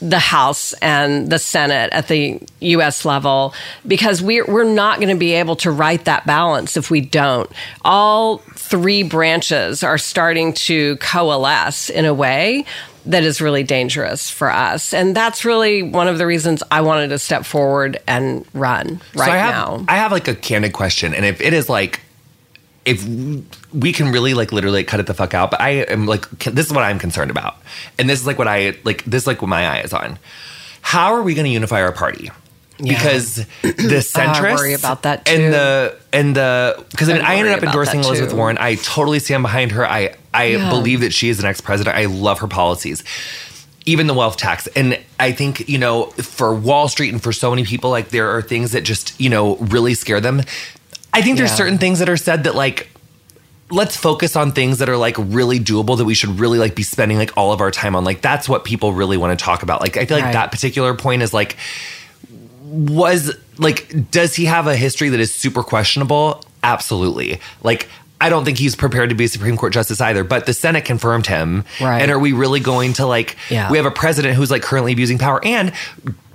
[0.00, 3.04] the House and the Senate at the U.S.
[3.04, 3.54] level
[3.86, 7.50] because we're, we're not going to be able to right that balance if we don't.
[7.84, 12.64] All three branches are starting to coalesce in a way
[13.06, 14.92] that is really dangerous for us.
[14.92, 19.26] And that's really one of the reasons I wanted to step forward and run right
[19.26, 19.84] so I have, now.
[19.88, 21.14] I have like a candid question.
[21.14, 22.00] And if it is like,
[22.84, 23.06] if
[23.72, 26.66] we can really like literally cut it the fuck out, but I am like, this
[26.66, 27.56] is what I'm concerned about.
[27.98, 30.18] And this is like what I like, this is like what my eye is on.
[30.80, 32.30] How are we going to unify our party?
[32.78, 32.94] Yeah.
[32.94, 35.34] Because the centrists uh, worry about that too.
[35.34, 38.56] and the and the because I mean I ended up endorsing Elizabeth Warren.
[38.58, 39.86] I totally stand behind her.
[39.86, 40.70] I I yeah.
[40.70, 41.96] believe that she is the next president.
[41.96, 43.04] I love her policies
[43.86, 44.66] even the wealth tax.
[44.68, 48.28] And I think, you know, for Wall Street and for so many people, like there
[48.36, 50.42] are things that just, you know, really scare them.
[51.12, 51.56] I think there's yeah.
[51.56, 52.88] certain things that are said that like
[53.70, 56.82] let's focus on things that are like really doable that we should really like be
[56.82, 58.04] spending like all of our time on.
[58.04, 59.80] Like that's what people really want to talk about.
[59.80, 60.32] Like I feel like right.
[60.32, 61.56] that particular point is like
[62.62, 66.44] was like does he have a history that is super questionable?
[66.62, 67.40] Absolutely.
[67.62, 67.88] Like
[68.20, 70.84] I don't think he's prepared to be a Supreme Court justice either, but the Senate
[70.84, 71.64] confirmed him.
[71.80, 72.02] Right.
[72.02, 73.70] And are we really going to like, yeah.
[73.70, 75.42] we have a president who's like currently abusing power.
[75.42, 75.72] And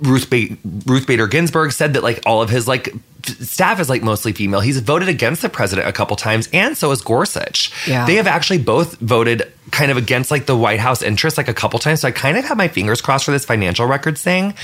[0.00, 2.92] Ruth, ba- Ruth Bader Ginsburg said that like all of his like
[3.26, 4.60] staff is like mostly female.
[4.60, 7.72] He's voted against the president a couple times, and so is Gorsuch.
[7.86, 8.06] Yeah.
[8.06, 11.54] They have actually both voted kind of against like the White House interest like a
[11.54, 12.00] couple times.
[12.00, 14.54] So I kind of have my fingers crossed for this financial records thing.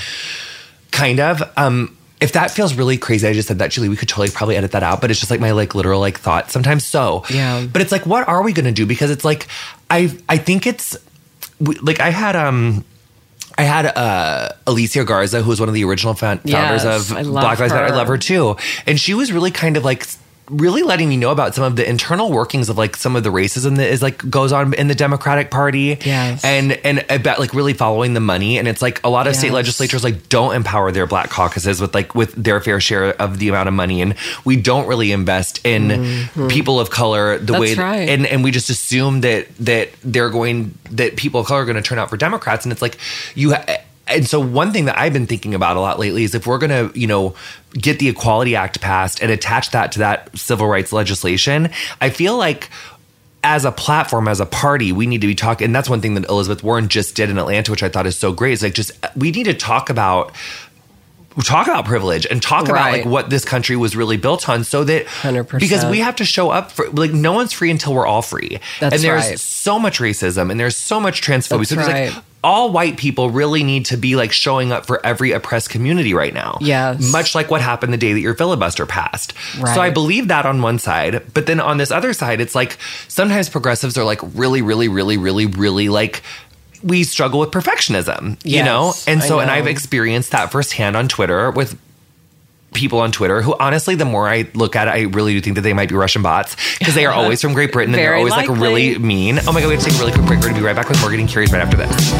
[0.91, 1.41] Kind of.
[1.57, 4.55] Um, if that feels really crazy, I just said that, Julie, we could totally probably
[4.55, 6.51] edit that out, but it's just like my like literal like thought.
[6.51, 7.25] Sometimes so.
[7.29, 7.65] Yeah.
[7.71, 8.85] But it's like, what are we gonna do?
[8.85, 9.47] Because it's like,
[9.89, 10.95] I I think it's
[11.59, 12.85] like I had um
[13.57, 17.59] I had uh, Alicia Garza, who was one of the original founders yes, of Black
[17.59, 17.93] Lives Matter.
[17.93, 20.05] I love her too, and she was really kind of like
[20.49, 23.29] really letting me know about some of the internal workings of like some of the
[23.29, 25.97] racism that is like goes on in the Democratic Party.
[26.03, 26.43] Yes.
[26.43, 28.57] And and about like really following the money.
[28.57, 29.53] And it's like a lot of state Yes.
[29.53, 33.47] legislatures like don't empower their black caucuses with like with their fair share of the
[33.49, 34.01] amount of money.
[34.01, 37.61] And we don't really invest in people of color the Mm-hmm.
[37.63, 38.09] That's way right.
[38.09, 41.75] and and we just assume that that they're going that people of color are going
[41.77, 42.65] to turn out for Democrats.
[42.65, 42.97] And it's like
[43.35, 43.77] you ha-
[44.07, 46.57] and so one thing that I've been thinking about a lot lately is if we're
[46.57, 47.35] going to, you know,
[47.71, 51.69] get the Equality Act passed and attach that to that civil rights legislation,
[52.01, 52.69] I feel like
[53.43, 55.65] as a platform, as a party, we need to be talking.
[55.65, 58.17] And that's one thing that Elizabeth Warren just did in Atlanta, which I thought is
[58.17, 58.53] so great.
[58.53, 60.33] Is like just we need to talk about
[61.41, 64.83] talk about privilege and talk about like what this country was really built on so
[64.83, 65.59] that 100%.
[65.59, 68.59] because we have to show up for like no one's free until we're all free
[68.79, 69.39] That's and there's right.
[69.39, 72.13] so much racism and there's so much transphobia That's so there's right.
[72.13, 76.13] like all white people really need to be like showing up for every oppressed community
[76.13, 77.09] right now Yes.
[77.11, 79.73] much like what happened the day that your filibuster passed Right.
[79.73, 82.77] so i believe that on one side but then on this other side it's like
[83.07, 86.21] sometimes progressives are like really really really really really like
[86.83, 90.95] we struggle with perfectionism you Yes, know and I so and i've experienced that firsthand
[90.95, 91.77] on twitter with
[92.73, 95.55] people on Twitter who honestly, the more I look at it, I really do think
[95.55, 98.09] that they might be Russian bots because they are always from Great Britain and they're
[98.09, 99.39] Very always like really mean.
[99.47, 100.39] Oh my God, we have to take a really quick break.
[100.39, 102.11] We're going to be right back with more Getting Curious right after this.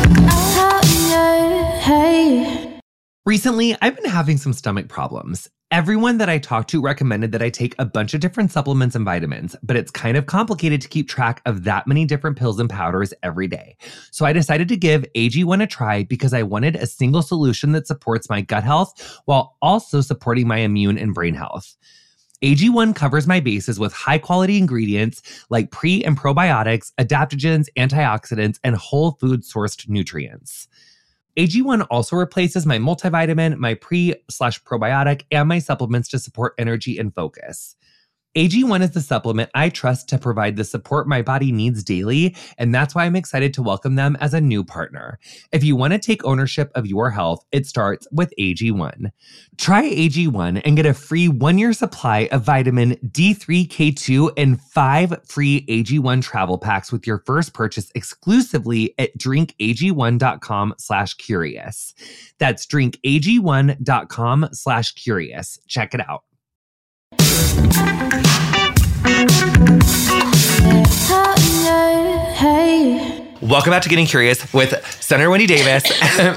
[1.83, 2.79] Hey.
[3.25, 5.49] Recently, I've been having some stomach problems.
[5.73, 9.03] Everyone that I talked to recommended that I take a bunch of different supplements and
[9.03, 12.69] vitamins, but it's kind of complicated to keep track of that many different pills and
[12.69, 13.75] powders every day.
[14.11, 17.87] So I decided to give AG1 a try because I wanted a single solution that
[17.87, 21.75] supports my gut health while also supporting my immune and brain health.
[22.43, 28.75] AG1 covers my bases with high quality ingredients like pre and probiotics, adaptogens, antioxidants, and
[28.75, 30.67] whole food sourced nutrients.
[31.37, 36.99] AG1 also replaces my multivitamin, my pre slash probiotic, and my supplements to support energy
[36.99, 37.75] and focus.
[38.35, 42.73] AG1 is the supplement I trust to provide the support my body needs daily, and
[42.73, 45.19] that's why I'm excited to welcome them as a new partner.
[45.51, 49.11] If you want to take ownership of your health, it starts with AG1.
[49.57, 55.63] Try AG1 and get a free one year supply of vitamin D3K2 and five free
[55.67, 61.93] AG1 travel packs with your first purchase exclusively at drinkag1.com slash curious.
[62.39, 65.59] That's drinkag1.com slash curious.
[65.67, 66.23] Check it out.
[73.41, 75.83] Welcome back to Getting Curious with Senator Wendy Davis.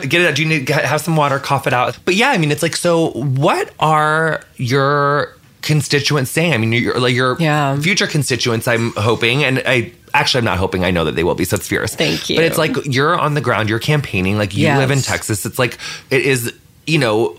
[0.07, 0.35] Get it out.
[0.35, 1.39] Do you need to have some water?
[1.39, 1.97] Cough it out.
[2.05, 6.53] But yeah, I mean, it's like, so what are your constituents saying?
[6.53, 7.79] I mean, your like your Yeah.
[7.81, 8.69] future constituents.
[8.69, 10.85] I'm hoping, and I actually I'm not hoping.
[10.85, 11.45] I know that they will be.
[11.45, 11.95] So it's fierce.
[11.95, 12.37] Thank you.
[12.37, 13.69] But it's like you're on the ground.
[13.71, 14.37] You're campaigning.
[14.37, 14.79] Like you Yes.
[14.79, 15.47] live in Texas.
[15.47, 15.79] It's like
[16.11, 16.53] it is.
[16.87, 17.37] You know.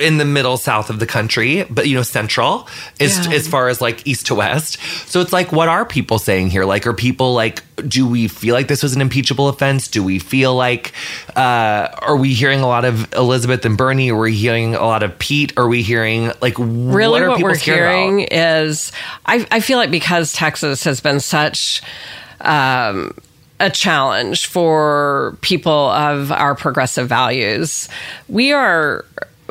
[0.00, 2.66] In the middle south of the country, but you know, central
[2.98, 3.34] as Yeah.
[3.34, 4.78] as far as like east to west.
[5.06, 6.64] So it's like, what are people saying here?
[6.64, 9.88] Like, are people like, do we feel like this was an impeachable offense?
[9.88, 10.92] Do we feel like,
[11.36, 14.10] uh, are we hearing a lot of Elizabeth and Bernie?
[14.10, 15.52] Are we hearing a lot of Pete?
[15.58, 17.94] Are we hearing like, really what, are what, people we're scared about?
[17.98, 18.92] hearing is
[19.26, 21.82] I, I feel like because texas has been such
[22.40, 23.14] um,
[23.60, 27.88] a challenge for people of our progressive values
[28.28, 29.04] we are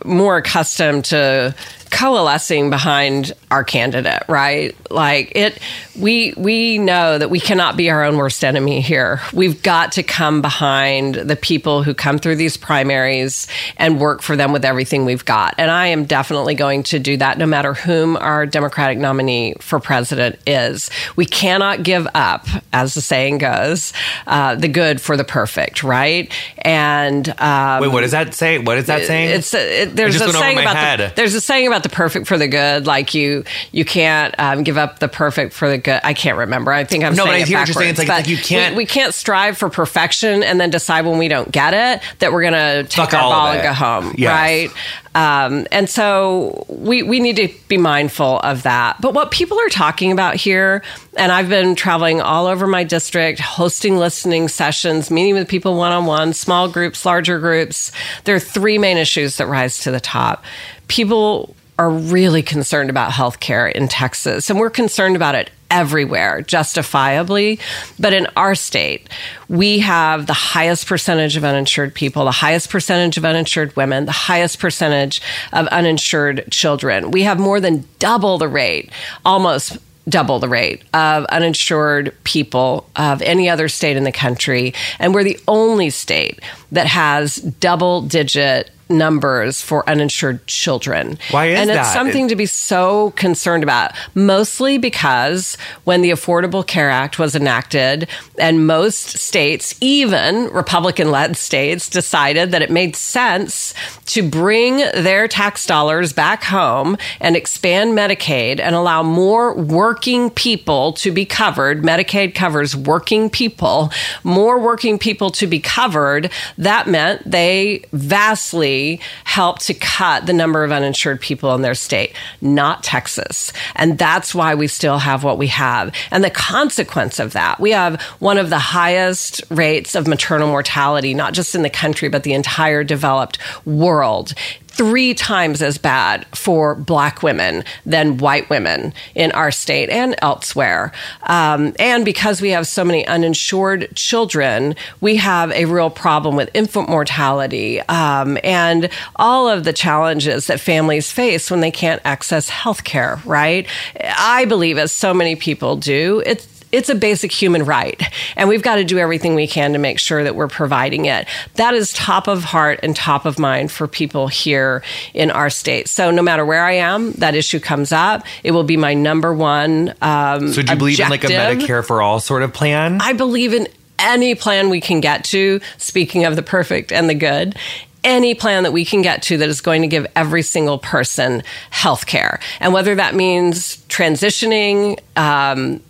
[0.06, 1.56] more accustomed to
[1.91, 4.75] coalescing behind our candidate right?
[4.89, 5.60] Like it
[5.99, 9.21] we we know that we cannot be our own worst enemy here.
[9.34, 14.36] We've got to come behind the people who come through these primaries and work for
[14.36, 15.56] them with everything we've got.
[15.58, 19.80] And i am definitely going to do that no matter whom our democratic nominee for
[19.80, 20.89] president is.
[21.15, 23.93] We cannot give up as the saying goes
[24.27, 26.32] uh, the good for the perfect right?
[26.60, 28.60] And um, Wait, what does that say?
[28.60, 29.30] What is that saying?
[29.30, 32.38] it's a, it, there's a saying about the, there's a saying about the perfect for
[32.38, 32.86] the good.
[32.86, 36.02] Like you you can't um, give up the perfect for the good.
[36.04, 36.72] I can't remember.
[36.72, 37.89] I think I'm No, but I hear what you're saying.
[37.91, 41.17] It's like- like you can't- we, we can't strive for perfection and then decide when
[41.17, 44.13] we don't get it that we're gonna take Fuck our all ball and go home,
[44.17, 44.32] Yes.
[44.32, 44.72] right?
[45.13, 48.96] Um, and so we we need to be mindful of that.
[49.02, 50.84] But what people are talking about here,
[51.17, 55.91] and I've been traveling all over my district, hosting listening sessions, meeting with people one
[55.91, 57.91] on one, small groups, larger groups.
[58.24, 60.46] There are three main issues that rise to the top.
[60.88, 67.60] People are really concerned about healthcare in Texas, and we're concerned about it everywhere, justifiably.
[67.98, 69.10] But in our state,
[69.50, 74.12] we have the highest percentage of uninsured people, the highest percentage of uninsured women, the
[74.12, 77.10] highest percentage of uninsured children.
[77.10, 78.91] We have more than double the rate,
[79.26, 84.76] almost double the rate of uninsured people of any other state in the country.
[85.00, 86.41] And we're the only state
[86.72, 91.17] that has double digit numbers for uninsured children.
[91.32, 91.80] Why is and that?
[91.80, 97.36] it's something to be so concerned about, mostly because when the Affordable Care Act was
[97.36, 98.07] enacted,
[98.38, 103.74] and most states, even Republican led states, decided that it made sense
[104.07, 110.93] to bring their tax dollars back home and expand Medicaid and allow more working people
[110.93, 111.82] to be covered.
[111.82, 113.91] Medicaid covers working people,
[114.24, 116.30] more working people to be covered.
[116.57, 118.80] That meant they vastly
[119.23, 123.53] helped to cut the number of uninsured people in their state, not Texas.
[123.75, 125.93] And that's why we still have what we have.
[126.11, 131.13] And the consequence of that, we have one of the highest rates of maternal mortality,
[131.13, 134.34] not just in the country, but the entire developed world
[134.72, 140.91] three times as bad for black women than white women in our state and elsewhere.
[141.24, 146.49] Um, and because we have so many uninsured children, we have a real problem with
[146.53, 152.49] infant mortality um, and all of the challenges that families face when they can't access
[152.49, 153.67] health care, right?
[154.01, 158.01] I believe, as so many people do, it's it's a basic human right.
[158.36, 161.28] And we've got to do everything we can to make sure that we're providing it.
[161.55, 165.88] That is top of heart and top of mind for people here in our state.
[165.88, 168.26] So no matter where I am, that issue comes up.
[168.43, 169.93] It will be my number one.
[170.01, 171.28] Um, So do you believe in like a.
[171.28, 172.99] Medicare for all sort of plan?
[173.01, 173.67] I believe in
[173.99, 177.55] any plan we can get to, speaking of the perfect and the good.
[178.03, 181.43] Any plan that we can get to that is going to give every single person
[181.69, 182.39] health care.
[182.59, 185.82] And whether that means transitioning, um,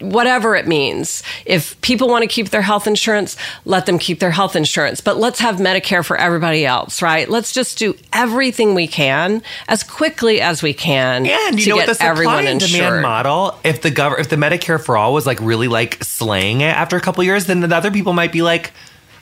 [0.00, 1.22] whatever it means.
[1.44, 5.00] If people want to keep their health insurance, let them keep their health insurance.
[5.00, 7.28] But let's have Medicare for everybody else, right?
[7.28, 11.76] Let's just do everything we can as quickly as we can And you to know
[11.76, 13.02] get what the supply everyone and demand insured.
[13.02, 16.74] model, if the gov- if the Medicare for all was like really like slaying it
[16.76, 18.72] after a couple years, then the other people might be like,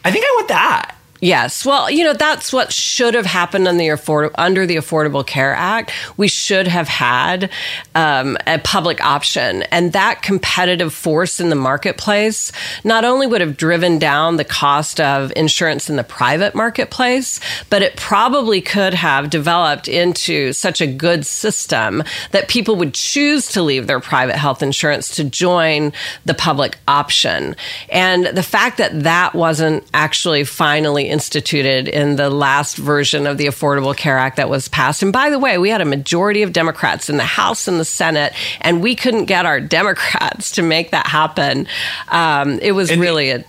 [0.04, 0.96] I think I want that.
[1.24, 1.64] Yes.
[1.64, 5.90] Well, you know, that's what should have happened the afford- under the Affordable Care Act.
[6.18, 7.48] We should have had
[7.94, 9.62] um, a public option.
[9.70, 12.52] And that competitive force in the marketplace
[12.84, 17.80] not only would have driven down the cost of insurance in the private marketplace, but
[17.80, 22.02] it probably could have developed into such a good system
[22.32, 25.90] that people would choose to leave their private health insurance to join
[26.26, 27.56] the public option.
[27.88, 33.46] And the fact that that wasn't actually finally instituted in the last version of the
[33.46, 35.02] Affordable Care Act that was passed.
[35.02, 37.84] And by the way, we had a majority of Democrats in the House and the
[37.86, 41.66] Senate, and we couldn't get our Democrats to make that happen.
[42.08, 43.44] Um, it was And- really a,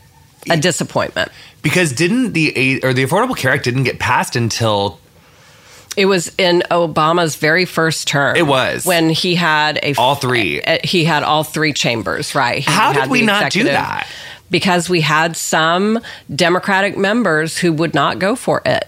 [0.49, 1.29] a disappointment.
[1.61, 4.99] Because didn't the or the Affordable Care Act didn't get passed until
[5.97, 8.35] It was in Obama's very first term.
[8.35, 8.85] It was.
[8.85, 10.61] when he had a All three.
[10.83, 12.59] He had all three chambers, right?
[12.59, 14.07] He How did we not do that?
[14.51, 15.99] Because we had some
[16.33, 18.87] Democratic members who would not go for it.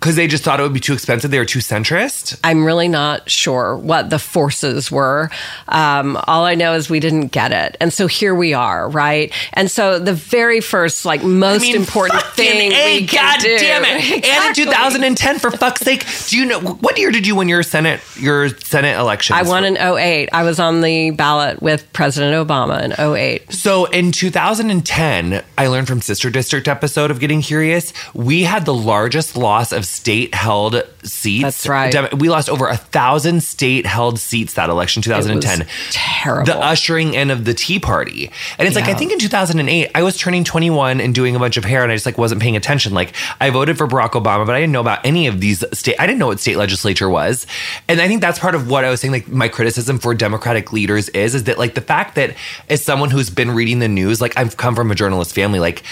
[0.00, 1.30] Because they just thought it would be too expensive.
[1.30, 2.38] They were too centrist.
[2.44, 5.30] I'm really not sure what the forces were.
[5.66, 7.76] Um, all I know is we didn't get it.
[7.80, 9.32] And so here we are, right?
[9.54, 13.58] And so the very first, like, most important thing A, we God do.
[13.58, 14.24] damn it!
[14.28, 17.62] And in 2010, for fuck's sake, do you know what year did you win your
[17.62, 19.34] Senate your Senate election?
[19.36, 20.28] I won in 08.
[20.32, 23.52] I was on the ballot with President Obama in 08.
[23.52, 28.74] So in 2010, I learned from Sister District episode of Getting Curious, we had the
[28.74, 31.42] largest loss of state held seats.
[31.42, 31.90] That's right.
[31.92, 35.62] Dem- We lost over a thousand state held seats that election, 2010.
[35.62, 36.46] It was terrible.
[36.46, 38.30] The ushering in of the Tea Party.
[38.58, 41.56] And it's like, I think in 2008, I was turning 21 and doing a bunch
[41.56, 42.92] of hair and I just like wasn't paying attention.
[42.94, 45.96] Like I voted for Barack Obama, but I didn't know about any of these state,
[45.98, 47.46] I didn't know what state legislature was.
[47.88, 50.72] And I think that's part of what I was saying, like my criticism for Democratic
[50.72, 52.34] leaders is, is that like the fact that
[52.68, 55.82] as someone who's been reading the news, like I've come from a journalist family, like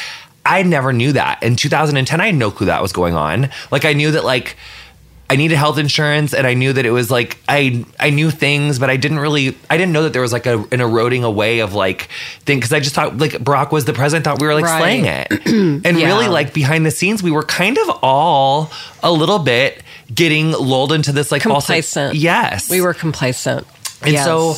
[0.46, 1.42] I never knew that.
[1.42, 3.50] In 2010, I had no clue that was going on.
[3.70, 4.56] Like I knew that like
[5.28, 8.78] I needed health insurance and I knew that it was like I I knew things,
[8.78, 11.58] but I didn't really I didn't know that there was like a, an eroding away
[11.58, 12.08] of like
[12.44, 14.78] thing because I just thought like Barack was the president, thought we were like Right.
[14.78, 15.26] slaying it.
[15.46, 16.06] and Yeah.
[16.06, 18.70] really like behind the scenes we were kind of all
[19.02, 19.82] a little bit
[20.14, 22.14] getting lulled into this like Complacent.
[22.14, 22.70] yes.
[22.70, 23.66] we were complacent.
[24.02, 24.24] and Yes.
[24.24, 24.54] so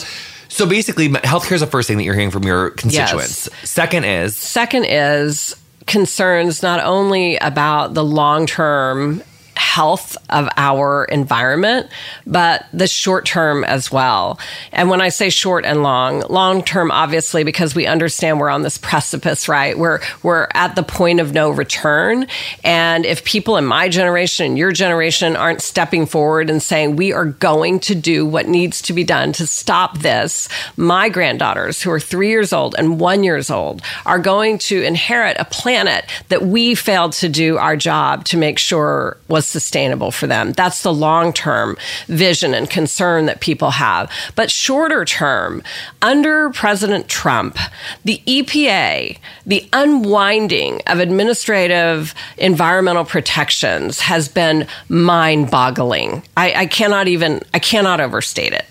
[0.49, 3.49] so basically healthcare is the first thing that you're hearing from your constituents.
[3.65, 5.57] Second is Second is
[5.89, 9.23] concerns not only about the long term
[9.59, 11.89] health of our environment,
[12.27, 14.39] but the short term as well.
[14.73, 18.63] And when I say short and long, long term, obviously, because we understand we're on
[18.63, 19.77] this precipice, right?
[19.77, 22.29] We're, we're at the point of no return.
[22.63, 27.13] And if people in my generation and your generation aren't stepping forward and saying, we
[27.13, 31.91] are going to do what needs to be done to stop this, my granddaughters who
[31.91, 36.43] are three years old and one years old are going to inherit a planet that
[36.43, 40.53] we failed to do our job to make sure was sustainable for them.
[40.53, 41.77] That's the long term
[42.07, 44.11] vision and concern that people have.
[44.35, 45.63] But shorter term,
[46.03, 47.59] under President Trump,
[48.05, 56.23] the EPA, the unwinding of administrative environmental protections has been mind boggling.
[56.37, 58.67] I, I, cannot even, I cannot overstate it.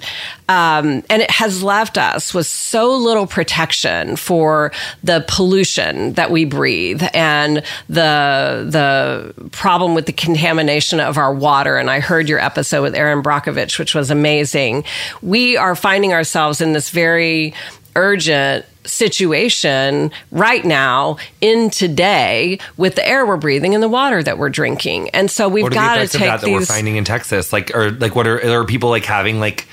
[0.49, 4.71] Um, and it has left us with so little protection for
[5.03, 7.57] the pollution that we breathe and
[7.89, 11.77] the the problem with the contamination of our water.
[11.77, 14.85] And I heard your episode with Erin Brockovich, which was amazing.
[15.21, 17.53] We are finding ourselves in this very
[17.95, 24.37] urgent situation right now in today with the air we're breathing and the water that
[24.37, 25.09] we're drinking.
[25.09, 26.49] And so we've got to take that, these.
[26.49, 29.67] That we're finding in Texas, like or like what are are people like having like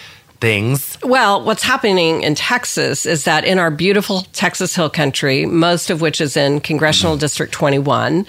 [0.44, 0.98] things?
[1.02, 6.02] Well, what's happening in Texas is that in our beautiful Texas Hill Country, most of
[6.02, 7.20] which is in Congressional mm-hmm.
[7.20, 8.26] District 21,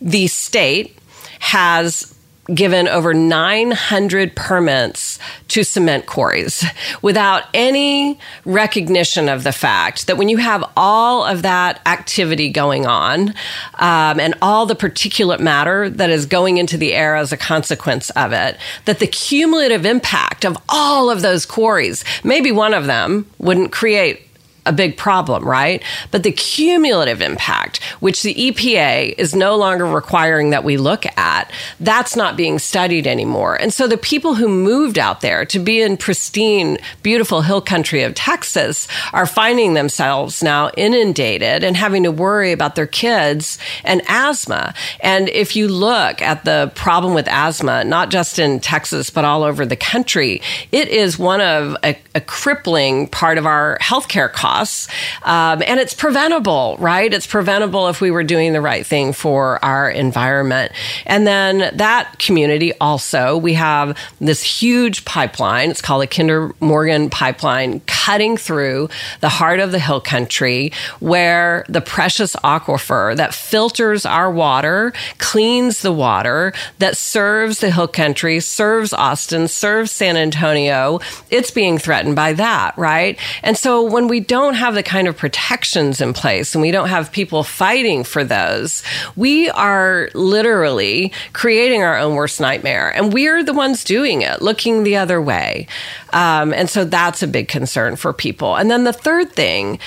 [0.00, 0.96] the state
[1.40, 2.14] has
[2.54, 5.18] given over 900 permits
[5.48, 6.64] to cement quarries
[7.02, 12.86] without any recognition of the fact that when you have all of that activity going
[12.86, 13.30] on
[13.78, 18.10] um, and all the particulate matter that is going into the air as a consequence
[18.10, 23.28] of it, that the cumulative impact of all of those quarries, maybe one of them
[23.38, 24.25] wouldn't create
[24.66, 25.82] a big problem, right?
[26.10, 31.50] But the cumulative impact, which the EPA is no longer requiring that we look at,
[31.80, 33.54] that's not being studied anymore.
[33.54, 38.02] And so the people who moved out there to be in pristine, beautiful hill country
[38.02, 44.02] of Texas are finding themselves now inundated and having to worry about their kids and
[44.08, 44.74] asthma.
[45.00, 49.44] And if you look at the problem with asthma, not just in Texas, but all
[49.44, 50.42] over the country,
[50.72, 54.88] it is one of a, a crippling part of our healthcare costs loss.
[55.22, 57.12] Um, and it's preventable, right?
[57.12, 60.72] It's preventable if we were doing the right thing for our environment.
[61.06, 65.70] And then that community also, we have this huge pipeline.
[65.70, 68.88] It's called the Kinder Morgan pipeline cutting through
[69.20, 75.82] the heart of the hill country where the precious aquifer that filters our water, cleans
[75.82, 81.00] the water, that serves the hill country, serves Austin, serves San Antonio,
[81.30, 83.18] it's being threatened by that, right?
[83.42, 86.70] And so when we don't don't have the kind of protections in place and we
[86.70, 88.84] don't have people fighting for those,
[89.16, 92.94] we are literally creating our own worst nightmare.
[92.94, 95.66] And we're the ones doing it, looking the other way.
[96.12, 98.56] Um, and so that's a big concern for people.
[98.56, 99.80] And then the third thing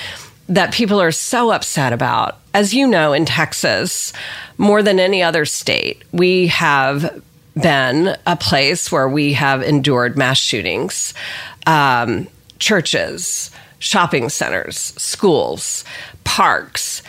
[0.49, 4.11] that people are so upset about, as you know, in Texas,
[4.57, 7.23] more than any other state, we have
[7.55, 11.13] been a place where we have endured mass shootings,
[11.65, 15.83] um, churches, shopping centers, schools,
[16.23, 17.01] parks.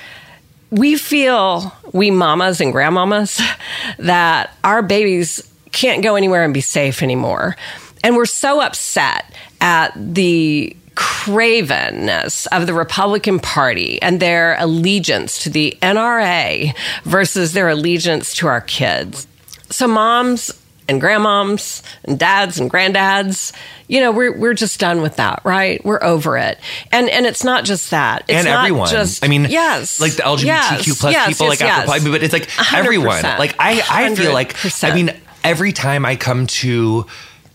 [0.70, 3.40] We feel, we mamas and grandmamas,
[3.98, 7.56] that our babies can't go anywhere and be safe anymore.
[8.02, 9.26] And we're so upset
[9.60, 17.68] at the cravenness of the Republican Party and their allegiance to the NRA versus their
[17.68, 19.26] allegiance to our kids.
[19.70, 20.50] So, moms
[20.90, 23.52] and grandmoms and dads and granddads,
[23.88, 25.82] you know, we're we're just done with that, right?
[25.84, 26.58] We're over it.
[26.92, 28.24] And and it's not just that.
[28.28, 28.88] It's and everyone.
[28.88, 32.04] Just, I mean, yes, like the LGBTQ yes, plus yes, people, yes, like yes.
[32.04, 32.78] but it's like 100%.
[32.78, 33.22] everyone.
[33.22, 37.06] Like I, I feel like I mean, every time I come to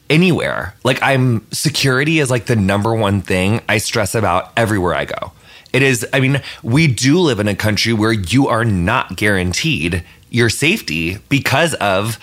[0.09, 5.05] anywhere, like I'm security is like the number one thing I stress about everywhere I
[5.05, 5.33] go.
[5.73, 10.05] It is, I mean, we do live in a country where you are not guaranteed
[10.29, 12.17] your safety because of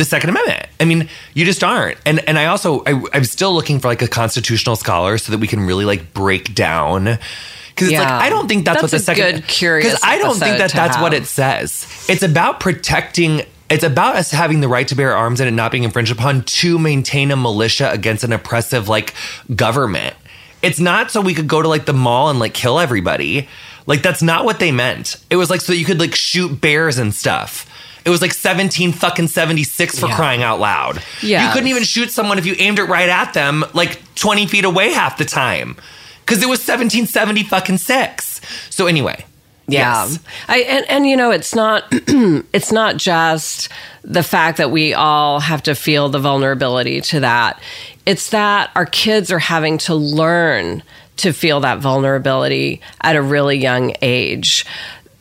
[0.00, 0.66] the Second Amendment.
[0.80, 1.98] I mean, you just aren't.
[2.04, 5.38] And and I also I, am still looking for like a constitutional scholar so that
[5.38, 8.90] we can really like break down because it's like I don't think that's, that's what
[8.90, 11.02] the second good curious because I don't think that that's have.
[11.02, 11.86] what it says.
[12.08, 13.42] It's about protecting.
[13.68, 16.42] It's about us having the right to bear arms and it not being infringed upon
[16.42, 19.14] to maintain a militia against an oppressive like
[19.54, 20.16] government.
[20.62, 23.48] It's not so we could go to like the mall and like kill everybody.
[23.86, 25.16] Like that's not what they meant.
[25.30, 27.66] It was like so you could like shoot bears and stuff.
[28.04, 30.16] It was like 17 fucking 76 for yeah.
[30.16, 31.02] crying out loud.
[31.22, 31.46] Yeah.
[31.46, 34.64] You couldn't even shoot someone if you aimed it right at them, like 20 feet
[34.64, 35.76] away half the time.
[36.20, 38.40] Because it was 1770 fucking six.
[38.70, 39.24] So anyway,
[39.66, 40.06] Yeah.
[40.06, 40.18] Yes.
[40.48, 43.68] I and, and you know, it's not it's not just
[44.02, 47.60] the fact that we all have to feel the vulnerability to that.
[48.06, 50.82] It's that our kids are having to learn
[51.20, 54.64] to feel that vulnerability at a really young age.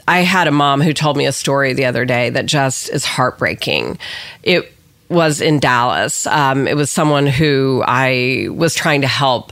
[0.10, 3.06] I had a mom who told me a story the other day that just is
[3.06, 4.00] heartbreaking.
[4.42, 4.74] It
[5.08, 6.26] was in Dallas.
[6.26, 9.52] Um, it was someone who I was trying to help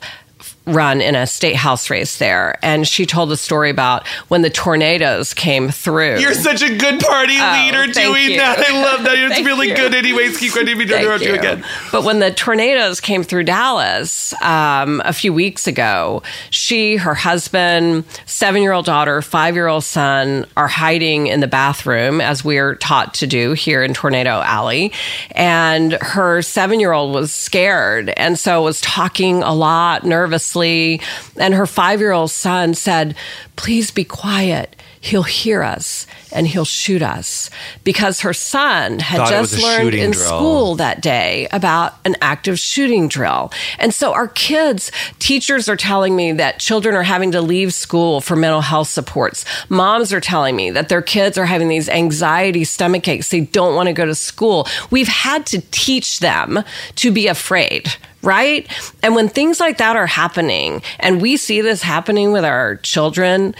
[0.67, 2.57] run in a state house race there.
[2.61, 6.19] And she told a story about when the tornadoes came through.
[6.19, 8.37] You're such a good party Oh, leader doing you.
[8.37, 8.59] that.
[8.59, 9.17] I love that.
[9.17, 9.75] It's really you.
[9.75, 9.93] good.
[9.95, 11.65] Anyways, keep going to be to Thank interrupt you again.
[11.91, 18.05] But when the tornadoes came through Dallas um, a few weeks ago, she, her husband,
[18.25, 22.75] seven year old daughter, five year old son are hiding in the bathroom, as we're
[22.75, 24.91] taught to do here in Tornado Alley.
[25.31, 30.56] And her seven year old was scared and so was talking a lot nervously.
[30.65, 33.15] And her five year old son said,
[33.55, 34.75] Please be quiet.
[34.99, 37.49] He'll hear us and he'll shoot us
[37.83, 40.25] because her son had Thought just learned in drill.
[40.25, 43.51] school that day about an active shooting drill.
[43.79, 48.21] And so our kids, teachers are telling me that children are having to leave school
[48.21, 49.45] for mental health supports.
[49.69, 53.29] Moms are telling me that their kids are having these anxiety stomach aches.
[53.29, 54.67] They don't want to go to school.
[54.91, 56.63] We've had to teach them
[56.95, 57.87] to be afraid.
[58.23, 58.67] Right.
[59.03, 63.55] And when things like that are happening, and we see this happening with our children,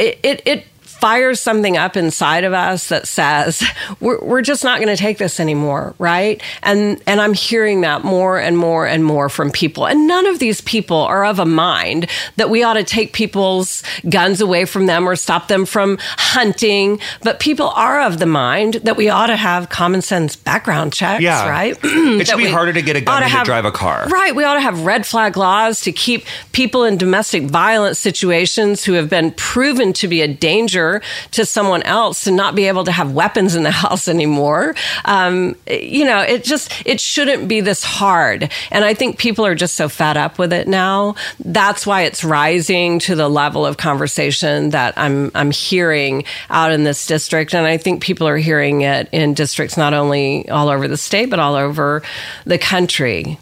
[0.00, 0.66] it, it, it
[1.00, 3.62] fires something up inside of us that says
[4.00, 8.04] we're, we're just not going to take this anymore right and and i'm hearing that
[8.04, 11.46] more and more and more from people and none of these people are of a
[11.46, 15.96] mind that we ought to take people's guns away from them or stop them from
[16.00, 20.92] hunting but people are of the mind that we ought to have common sense background
[20.92, 21.48] checks Yeah.
[21.48, 21.78] right
[22.20, 24.06] It should be harder to get a gun than to have- drive a car.
[24.08, 24.34] Right.
[24.34, 28.92] We ought to have red flag laws to keep people in domestic violence situations who
[28.94, 30.89] have been proven to be a danger
[31.32, 34.74] to someone else to not be able to have weapons in the house anymore.
[35.04, 38.50] Um, you know, it just, it shouldn't be this hard.
[38.70, 41.14] And I think people are just so fed up with it now.
[41.38, 46.84] That's why it's rising to the level of conversation that I'm, I'm hearing out in
[46.84, 47.54] this district.
[47.54, 51.30] And I think people are hearing it in districts not only all over the state,
[51.30, 52.02] but all over
[52.44, 53.38] the country.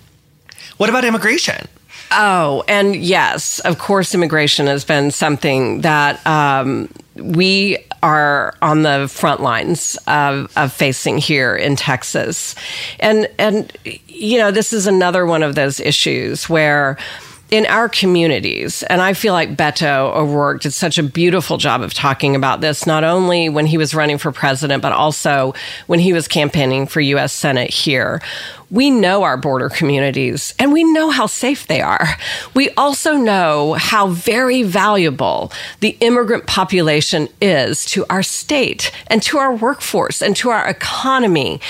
[0.76, 1.66] What about immigration?
[2.10, 9.08] Oh, and yes, of course, immigration has been something that um, we are on the
[9.08, 12.54] front lines of, of facing here in Texas,
[13.00, 16.96] and and you know this is another one of those issues where.
[17.50, 21.94] In our communities, and I feel like Beto O'Rourke did such a beautiful job of
[21.94, 25.54] talking about this, not only when he was running for president, but also
[25.86, 27.32] when he was campaigning for U.S.
[27.32, 28.20] Senate here
[28.70, 32.06] we know our border communities and we know how safe they are.
[32.54, 39.38] We also know how very valuable the immigrant population is to our state and to
[39.38, 41.60] our workforce and to our economy.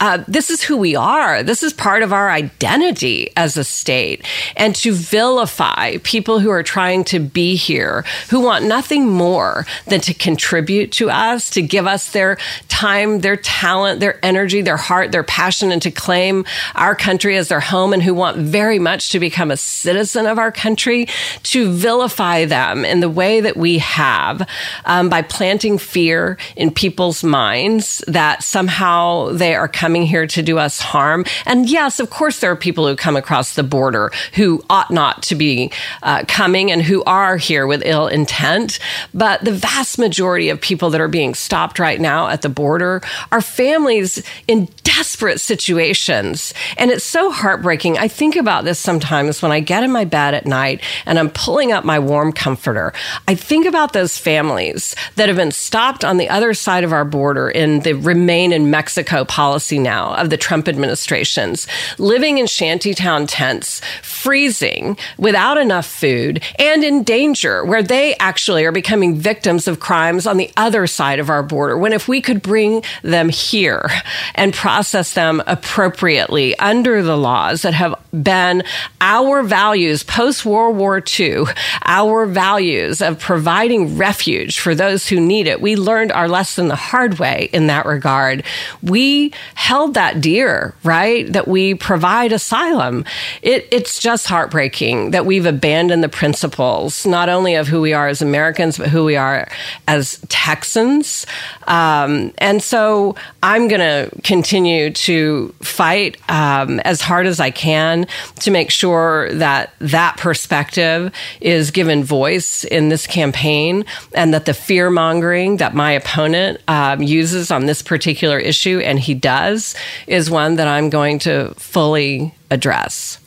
[0.00, 1.42] Uh, this is who we are.
[1.42, 4.24] This is part of our identity as a state.
[4.56, 10.00] And to vilify people who are trying to be here, who want nothing more than
[10.00, 12.36] to contribute to us, to give us their
[12.68, 16.44] time, their talent, their energy, their heart, their passion, and to claim
[16.74, 20.38] our country as their home and who want very much to become a citizen of
[20.38, 21.06] our country,
[21.42, 24.48] to vilify them in the way that we have
[24.84, 30.58] um, by planting fear in people's minds that somehow they are coming here to do
[30.58, 31.24] us harm.
[31.46, 35.22] And yes, of course, there are people who come across the border who ought not
[35.24, 35.70] to be
[36.02, 38.78] uh, coming and who are here with ill intent.
[39.14, 43.02] But the vast majority of people that are being stopped right now at the border
[43.30, 46.37] are families in desperate situations.
[46.76, 47.98] And it's so heartbreaking.
[47.98, 51.30] I think about this sometimes when I get in my bed at night and I'm
[51.30, 52.92] pulling up my warm comforter.
[53.26, 57.04] I think about those families that have been stopped on the other side of our
[57.04, 61.66] border in the remain in Mexico policy now of the Trump administrations,
[61.98, 68.72] living in shantytown tents, freezing without enough food and in danger, where they actually are
[68.72, 71.76] becoming victims of crimes on the other side of our border.
[71.76, 73.88] When if we could bring them here
[74.34, 76.27] and process them appropriately
[76.58, 78.62] under the laws that have been
[79.00, 81.44] our values post World War II,
[81.84, 85.60] our values of providing refuge for those who need it.
[85.60, 88.44] We learned our lesson the hard way in that regard.
[88.82, 91.30] We held that dear, right?
[91.32, 93.04] That we provide asylum.
[93.42, 98.08] It, it's just heartbreaking that we've abandoned the principles, not only of who we are
[98.08, 99.48] as Americans, but who we are
[99.86, 101.26] as Texans.
[101.66, 107.50] Um, and so I'm going to continue continue to fight um, as hard as I
[107.50, 108.06] can
[108.40, 114.54] to make sure that that perspective is given voice in this campaign and that the
[114.54, 119.74] fear mongering that my opponent um, uses on this particular issue, and he does,
[120.06, 123.20] is one that I'm going to fully address.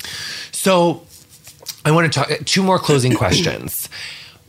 [0.51, 1.05] So
[1.85, 3.89] I want to talk two more closing questions.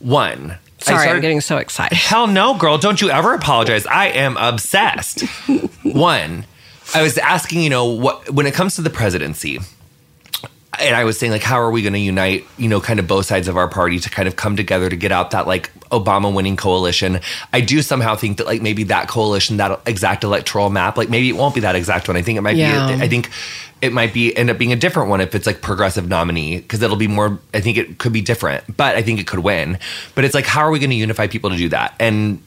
[0.01, 1.97] One, Sorry, I'm getting so excited.
[1.97, 2.77] Hell no, girl.
[2.77, 3.87] Don't you ever apologize.
[3.87, 5.23] I am obsessed.
[5.85, 6.45] One,
[6.95, 9.59] I was asking, you know, what when it comes to the presidency,
[10.81, 13.07] and I was saying, like, how are we going to unite, you know, kind of
[13.07, 15.71] both sides of our party to kind of come together to get out that like
[15.91, 17.21] Obama winning coalition?
[17.53, 21.29] I do somehow think that like maybe that coalition, that exact electoral map, like maybe
[21.29, 22.17] it won't be that exact one.
[22.17, 22.97] I think it might Yeah.
[22.97, 23.03] be.
[23.03, 23.31] I think
[23.83, 26.81] it might be end up being a different one if it's like progressive nominee because
[26.83, 27.39] it'll be more.
[27.53, 29.79] I think it could be different, but I think it could win.
[30.15, 31.95] But it's like, how are we going to unify people to do that?
[32.01, 32.43] And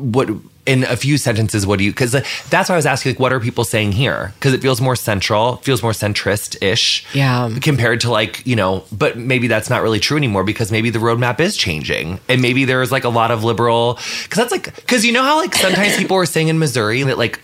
[0.00, 0.28] what
[0.66, 3.18] in a few sentences what do you because uh, that's why i was asking like
[3.18, 7.50] what are people saying here because it feels more central feels more centrist-ish Yeah.
[7.60, 10.98] compared to like you know but maybe that's not really true anymore because maybe the
[10.98, 15.04] roadmap is changing and maybe there's like a lot of liberal because that's like because
[15.04, 17.40] you know how like sometimes people are saying in missouri that like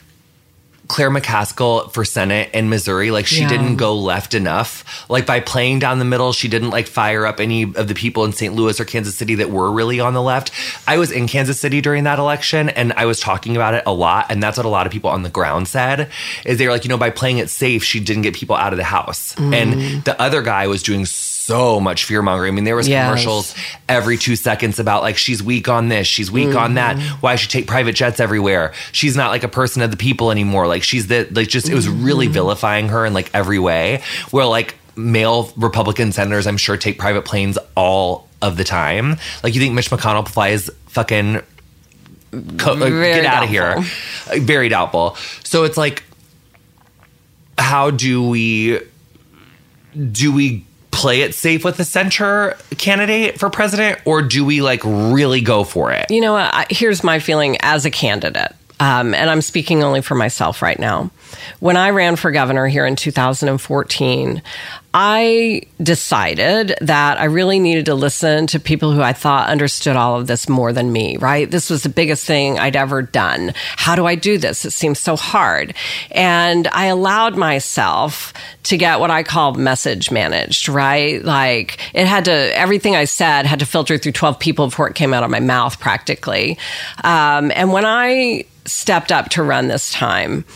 [0.89, 3.49] Claire McCaskill for Senate in Missouri, like she Yeah.
[3.49, 5.05] didn't go left enough.
[5.09, 8.25] Like by playing down the middle, she didn't like fire up any of the people
[8.25, 8.55] in St.
[8.55, 10.51] Louis or Kansas City that were really on the left.
[10.87, 13.93] I was in Kansas City during that election and I was talking about it a
[13.93, 14.27] lot.
[14.31, 16.11] And that's what a lot of people on the ground said
[16.45, 18.73] is they were like, you know, by playing it safe, she didn't get people out
[18.73, 19.35] of the house.
[19.37, 20.05] And mm.
[20.05, 22.53] the other guy was doing so much fear mongering.
[22.53, 23.07] I mean, there was Yes.
[23.09, 23.55] commercials
[23.89, 26.99] every two seconds about like she's weak on this, she's weak on that.
[27.21, 28.73] Why she take private jets everywhere?
[28.93, 30.67] She's not like a person of the people anymore.
[30.67, 34.03] Like she's the like just it was really vilifying her in like every way.
[34.31, 39.17] Where like male Republican senators, I'm sure take private planes all of the time.
[39.43, 41.41] Like you think Mitch McConnell flies fucking
[42.59, 43.77] co- uh, get out of here?
[44.31, 45.17] Uh, Very doubtful.
[45.45, 46.03] So it's like,
[47.59, 48.81] how do we
[50.13, 50.65] do we
[51.07, 55.63] play it safe with the center candidate for president or do we like really go
[55.63, 56.67] for it You know, what?
[56.69, 61.13] Here's my feeling as a candidate, um, and I'm speaking only for myself right now.
[61.61, 64.43] When I ran for governor here in 2014,
[64.99, 70.19] I decided that I really needed to listen to people who I thought understood all
[70.19, 71.51] of this more than me, right?
[71.51, 73.53] This was the biggest thing I'd ever done.
[73.77, 74.65] How do I do this?
[74.65, 75.75] It seems so hard.
[76.11, 78.33] And I allowed myself
[78.63, 81.23] to get what I call message managed, right?
[81.23, 84.95] Like it had to, everything I said had to filter through 12 people before it
[84.95, 86.57] came out of my mouth practically.
[87.05, 90.47] Um, and when I stepped up to run this time,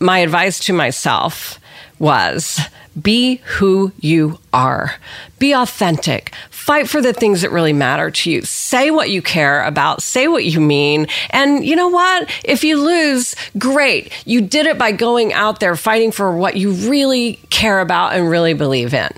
[0.00, 1.58] my advice to myself
[1.98, 2.60] was
[3.00, 4.96] be who you are.
[5.38, 6.34] Be authentic.
[6.50, 8.42] Fight for the things that really matter to you.
[8.42, 10.02] Say what you care about.
[10.02, 11.08] Say what you mean.
[11.30, 12.30] And you know what?
[12.44, 14.12] If you lose, great.
[14.26, 18.30] You did it by going out there fighting for what you really care about and
[18.30, 19.10] really believe in.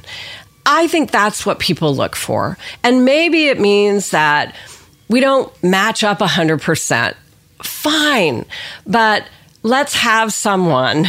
[0.65, 2.59] I think that's what people look for.
[2.83, 4.55] And maybe it means that
[5.09, 7.15] we don't match up 100%.
[7.63, 8.45] Fine.
[8.87, 9.29] But
[9.67, 11.09] let's have someone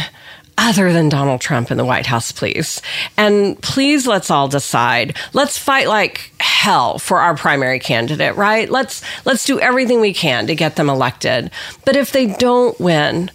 [0.58, 2.82] other than Donald Trump in the White House, please.
[3.16, 5.16] And please let's all decide.
[5.32, 8.68] Let's fight like hell for our primary candidate, right?
[8.68, 11.52] Let's let's do everything we can to get them elected.
[11.84, 13.30] But if they don't win,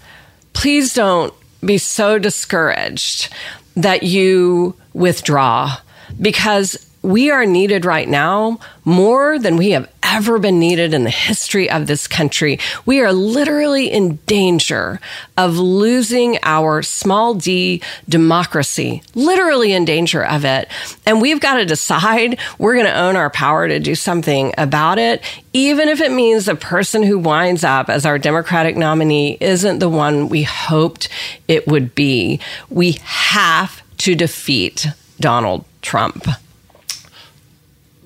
[0.52, 1.34] please don't
[1.66, 3.34] be so discouraged
[3.78, 5.78] that you withdraw
[6.22, 11.10] because we are needed right now more than we have ever been needed in the
[11.10, 12.60] history of this country.
[12.86, 15.00] We are literally in danger
[15.38, 20.70] of losing our small d democracy, literally in danger of it.
[21.06, 24.98] And we've got to decide we're going to own our power to do something about
[24.98, 29.80] it, even if it means the person who winds up as our Democratic nominee isn't
[29.80, 31.10] the one we hoped
[31.48, 32.40] it would be.
[32.70, 34.88] We have to defeat
[35.20, 36.28] Donald Trump.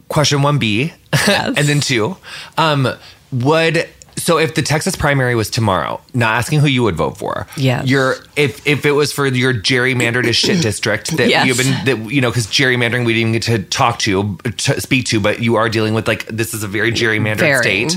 [0.07, 0.91] Question 1b
[1.57, 2.15] and then 2
[2.57, 2.87] um
[3.31, 3.87] would
[4.19, 7.83] so if the Texas primary was tomorrow, not asking who you would vote for, Yeah.
[7.83, 11.45] your if if it was for your gerrymandered as shit district that Yes.
[11.45, 14.81] you've been that you know because gerrymandering we didn't even get to talk to, to
[14.81, 17.95] speak to, but you are dealing with like this is a very gerrymandered state.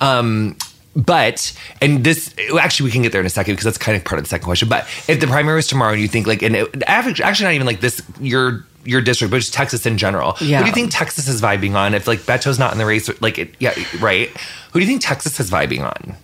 [0.00, 0.56] Um,
[0.96, 4.04] but and this actually we can get there in a second because that's kind of
[4.04, 4.68] part of the second question.
[4.68, 7.54] But if the primary was tomorrow and you think like and it, actually actually not
[7.54, 10.32] even like this your your district, but just Texas in general.
[10.32, 11.94] Who do you think Texas is vibing on?
[11.94, 14.30] If like Beto's not in the race, like it, yeah, right.
[14.72, 16.16] Who do you think Texas is vibing on?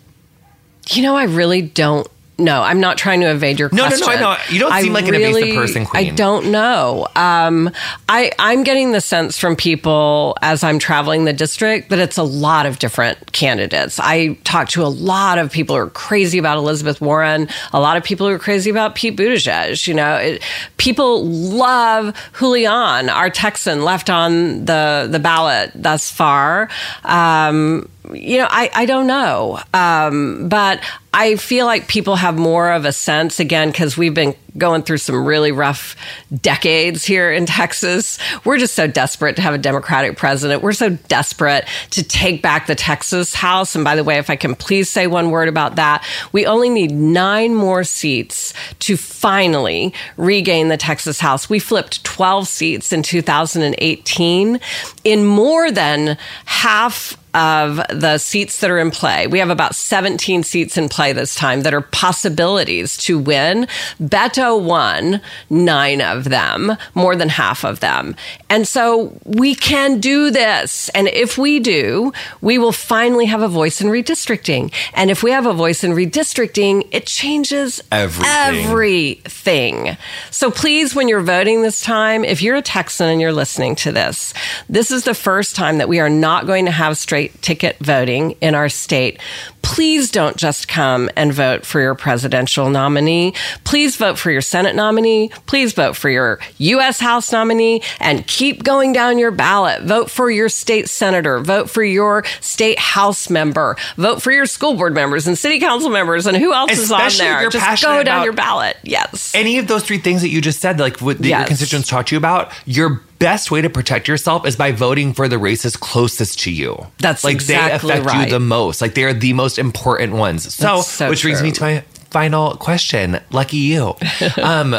[0.90, 3.98] You know, I really don't no, I'm not trying to evade your question.
[4.00, 4.28] No, no, no.
[4.28, 4.42] I know.
[4.48, 6.12] You don't seem like an evasive person, Queen.
[6.12, 7.08] I don't know.
[7.16, 7.70] Um,
[8.08, 12.22] I, I'm getting the sense from people as I'm traveling the district that it's a
[12.22, 13.98] lot of different candidates.
[13.98, 17.96] I talk to a lot of people who are crazy about Elizabeth Warren, a lot
[17.96, 19.88] of people who are crazy about Pete Buttigieg.
[19.88, 20.42] You know, it,
[20.76, 26.68] people love Julian, our Texan, left on the, the ballot thus far.
[27.02, 29.60] Um, you know, I, I don't know.
[29.74, 30.80] Um, but
[31.12, 34.98] I feel like people have more of a sense again because we've been going through
[34.98, 35.96] some really rough
[36.42, 38.18] decades here in Texas.
[38.44, 40.62] We're just so desperate to have a Democratic president.
[40.62, 43.74] We're so desperate to take back the Texas House.
[43.74, 46.68] And by the way, if I can please say one word about that, we only
[46.68, 51.48] need nine more seats to finally regain the Texas House.
[51.48, 54.60] We flipped 12 seats in 2018
[55.04, 59.26] in more than half of the seats that are in play.
[59.26, 63.68] We have about 17 seats in play this time that are possibilities to win.
[64.00, 65.20] Beto won
[65.50, 68.14] nine of them, more than half of them.
[68.48, 70.88] And so we can do this.
[70.90, 74.72] And if we do, we will finally have a voice in redistricting.
[74.94, 78.64] And if we have a voice in redistricting, it changes Everything.
[78.64, 79.96] everything.
[80.30, 83.92] So please, when you're voting this time, if you're a Texan and you're listening to
[83.92, 84.32] this,
[84.68, 88.32] this is the first time that we are not going to have straight ticket voting
[88.40, 89.20] in our state.
[89.68, 93.34] Please don't just come and vote for your presidential nominee.
[93.64, 95.28] Please vote for your Senate nominee.
[95.46, 96.98] Please vote for your U.S.
[97.00, 99.82] House nominee and keep going down your ballot.
[99.82, 101.38] Vote for your state senator.
[101.38, 103.76] Vote for your state house member.
[103.96, 107.20] Vote for your school board members and city council members and who else Especially is
[107.20, 107.40] on there.
[107.42, 108.76] you're Just go down your ballot.
[108.82, 109.32] Yes.
[109.34, 111.48] Any of those three things that you just said, like what that your Yes.
[111.48, 115.38] constituents to you about, your best way to protect yourself is by voting for the
[115.38, 116.86] races closest to you.
[116.98, 118.24] That's like exactly they affect right.
[118.26, 118.80] you the most.
[118.80, 120.54] Like they are the most important ones.
[120.54, 123.20] So, so which brings me to my final question.
[123.30, 123.94] Lucky you.
[124.42, 124.76] um,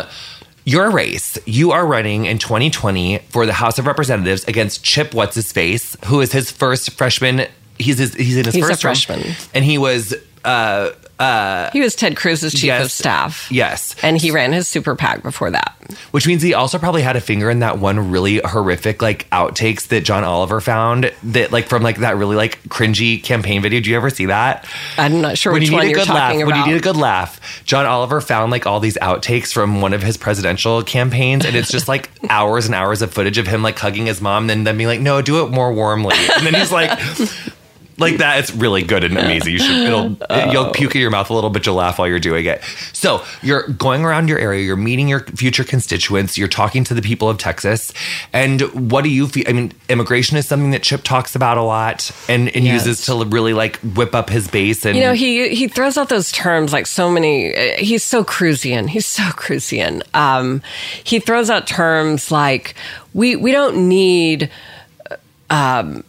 [0.65, 5.35] your race, you are running in 2020 for the House of Representatives against Chip What's
[5.35, 7.47] His Face, who is his first freshman.
[7.79, 9.35] He's his, he's in his He's first term, freshman.
[9.53, 10.13] and he was
[10.43, 12.85] uh, Uh, he was Ted Cruz's chief Yes.
[12.85, 13.47] of staff.
[13.51, 15.75] yes, And he ran his super PAC before that.
[16.11, 19.87] Which means he also probably had a finger in that one really horrific like outtakes
[19.87, 23.79] that John Oliver found that like from like that really like cringy campaign video.
[23.81, 24.65] Do you ever see that?
[24.97, 26.65] I'm not sure when which you need one a you're good laugh, talking when you
[26.67, 30.15] need a good laugh, John Oliver found like all these outtakes from one of his
[30.15, 34.05] presidential campaigns, and it's just like hours and hours of footage of him like hugging
[34.05, 36.71] his mom, and then them being like, "No, do it more warmly," and then he's
[36.71, 36.97] like.
[37.99, 39.53] Like that, it's really good and amazing.
[39.53, 40.17] You should, it'll,
[40.51, 42.63] you'll puke in your mouth a little, but you'll laugh while you're doing it.
[42.93, 47.01] So you're going around your area, you're meeting your future constituents, you're talking to the
[47.01, 47.91] people of Texas,
[48.33, 49.43] and what do you feel?
[49.47, 52.85] I mean, immigration is something that Chip talks about a lot and, and Yes.
[52.85, 54.85] uses to really like whip up his base.
[54.85, 57.55] And You know, he he throws out those terms like so many.
[57.55, 58.87] uh, He's so Cruzian.
[58.89, 60.01] He's so Cruzian.
[60.15, 60.61] Um,
[61.03, 62.75] he throws out terms like
[63.13, 64.49] we we don't need
[65.49, 66.03] um,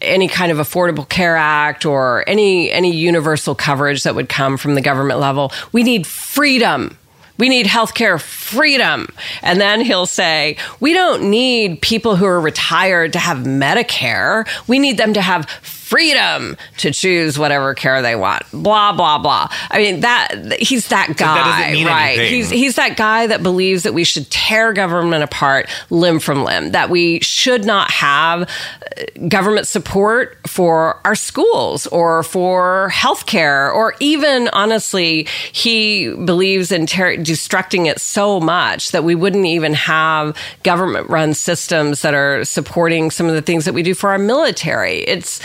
[0.00, 4.74] any kind of affordable care act or any any universal coverage that would come from
[4.74, 5.52] the government level.
[5.72, 6.98] We need freedom.
[7.38, 9.08] We need healthcare freedom.
[9.42, 14.48] And then he'll say, we don't need people who are retired to have Medicare.
[14.66, 15.46] We need them to have
[15.86, 18.42] freedom to choose whatever care they want.
[18.50, 19.48] Blah, blah, blah.
[19.70, 21.34] I mean, that he's that guy,
[21.74, 22.18] that right?
[22.18, 22.34] anything.
[22.34, 26.72] He's he's that guy that believes that we should tear government apart limb from limb,
[26.72, 33.94] that we should not have uh, government support for our schools or for healthcare, or
[34.00, 40.36] even honestly, he believes in ter- destructing it so much that we wouldn't even have
[40.64, 44.18] government run systems that are supporting some of the things that we do for our
[44.18, 44.98] military.
[45.00, 45.40] It's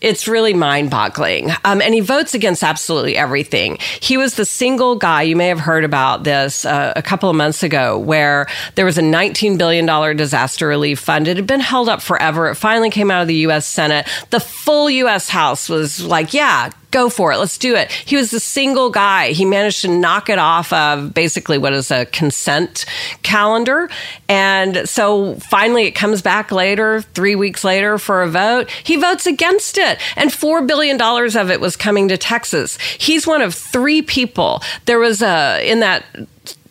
[0.00, 1.50] it's really mind boggling.
[1.64, 3.78] Um, and he votes against absolutely everything.
[4.00, 7.36] He was the single guy, you may have heard about this uh, a couple of
[7.36, 11.28] months ago, where there was a $19 billion disaster relief fund.
[11.28, 12.48] It had been held up forever.
[12.48, 13.66] It finally came out of the U.S.
[13.66, 14.06] Senate.
[14.30, 15.28] The full U.S.
[15.28, 17.36] House was like, yeah, go for it.
[17.36, 17.92] Let's do it.
[17.92, 19.32] He was a single guy.
[19.32, 22.86] He managed to knock it off of basically what is a consent
[23.22, 23.90] calendar.
[24.30, 28.70] And so finally it comes back later, three weeks later for a vote.
[28.70, 29.98] He votes against it.
[30.16, 32.78] And $4 billion of it was coming to Texas.
[32.98, 34.62] He's one of three people.
[34.86, 36.02] There was a, in that,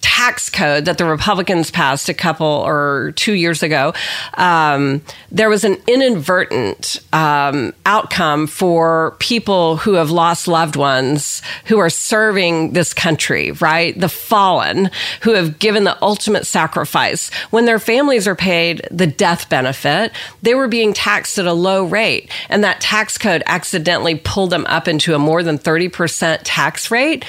[0.06, 3.92] tax code that the Republicans passed a couple or two years ago,
[4.36, 5.02] um,
[5.32, 11.90] there was an inadvertent um, outcome for people who have lost loved ones who are
[11.90, 14.00] serving this country, right?
[14.00, 14.92] The fallen
[15.22, 17.34] who have given the ultimate sacrifice.
[17.50, 20.12] When their families are paid the death benefit,
[20.44, 22.30] they were being taxed at a low rate.
[22.48, 27.26] And that tax code accidentally pulled them up into a more than 30% tax rate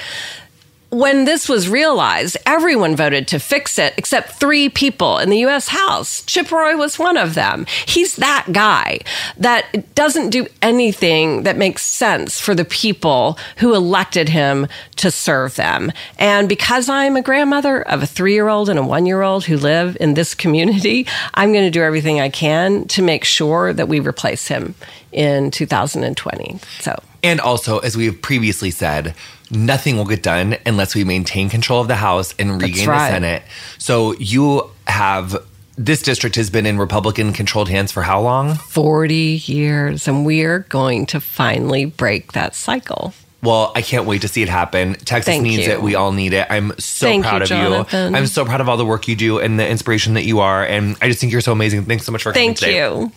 [0.89, 5.67] when this was realized, everyone voted to fix it except three people in the US
[5.67, 6.23] House.
[6.23, 7.65] Chip Roy was one of them.
[7.85, 8.99] He's that guy
[9.37, 15.55] that doesn't do anything that makes sense for the people who elected him to serve
[15.55, 15.91] them.
[16.17, 19.45] And because I'm a grandmother of a three year old and a one year old
[19.45, 23.73] who live in this community, I'm going to do everything I can to make sure
[23.73, 24.75] that we replace him
[25.11, 26.59] in 2020.
[26.79, 27.01] So.
[27.23, 29.13] And also, as we've previously said,
[29.51, 33.07] nothing will get done unless we maintain control of the House and regain right.
[33.07, 33.43] the Senate.
[33.77, 35.37] So you have
[35.77, 38.55] this district has been in Republican controlled hands for how long?
[38.55, 40.07] 40 years.
[40.07, 43.13] And we're going to finally break that cycle.
[43.43, 44.95] Well, I can't wait to see it happen.
[44.95, 45.73] Texas Thank needs you.
[45.73, 45.81] it.
[45.81, 46.47] We all need it.
[46.49, 48.11] I'm so Thank proud you, of Jonathan.
[48.11, 48.17] you.
[48.17, 50.65] I'm so proud of all the work you do and the inspiration that you are.
[50.65, 51.85] And I just think you're so amazing.
[51.85, 53.11] Thanks so much for coming Thank you.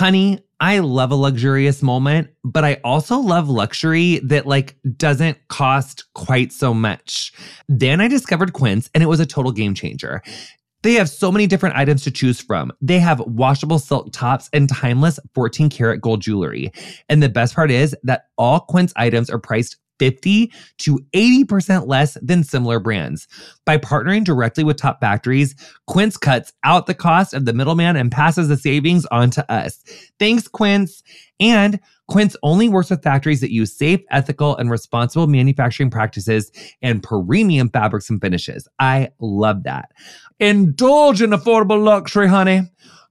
[0.00, 6.04] Honey, I love a luxurious moment, but I also love luxury that like doesn't cost
[6.14, 7.34] quite so much.
[7.68, 10.22] Then I discovered Quince and it was a total game changer.
[10.82, 12.72] They have so many different items to choose from.
[12.80, 16.72] They have washable silk tops and timeless 14 karat gold jewelry.
[17.10, 22.16] And the best part is that all Quince items are priced 50 to 80% less
[22.20, 23.28] than similar brands.
[23.64, 25.54] By partnering directly with top factories,
[25.86, 29.84] Quince cuts out the cost of the middleman and passes the savings on to us.
[30.18, 31.04] Thanks, Quince.
[31.38, 31.78] And
[32.08, 36.50] Quince only works with factories that use safe, ethical, and responsible manufacturing practices
[36.82, 38.66] and premium fabrics and finishes.
[38.80, 39.92] I love that.
[40.40, 42.62] Indulge in affordable luxury, honey.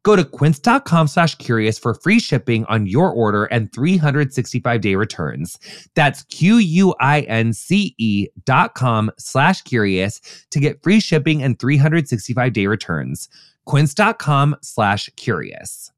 [0.03, 5.59] Go to quince.com slash curious for free shipping on your order and 365 day returns.
[5.95, 6.67] That's Q-U-I-N-C-E
[8.45, 10.21] dot com slash curious
[10.51, 13.29] to get free shipping and 365 day returns.
[13.65, 15.91] Quince.com slash curious.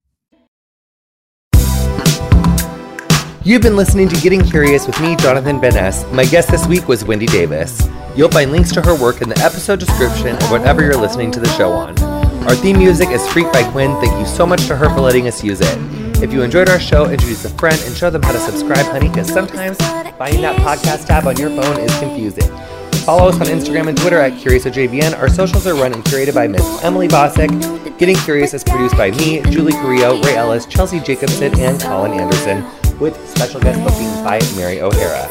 [3.44, 6.06] You've been listening to Getting Curious with me, Jonathan Ness.
[6.12, 7.82] My guest this week was Wendy Davis.
[8.16, 11.40] You'll find links to her work in the episode description or whatever you're listening to
[11.40, 12.21] the show on.
[12.48, 14.02] Our theme music is Freak by Quiñ.
[14.02, 15.78] Thank you so much to her for letting us use it.
[16.24, 19.10] If you enjoyed our show, introduce a friend and show them how to subscribe, honey,
[19.10, 19.78] because sometimes
[20.18, 22.50] finding that podcast tab on your phone is confusing.
[23.06, 25.18] Follow us on Instagram and Twitter at CuriousOJVN.
[25.18, 27.98] Our socials are run and curated by Miss Emily Bosick.
[27.98, 32.66] Getting Curious is produced by me, Julie Carrillo, Ray Ellis, Chelsea Jacobson, and Colin Anderson,
[33.00, 35.28] with special guest booking by Mary O'Hara.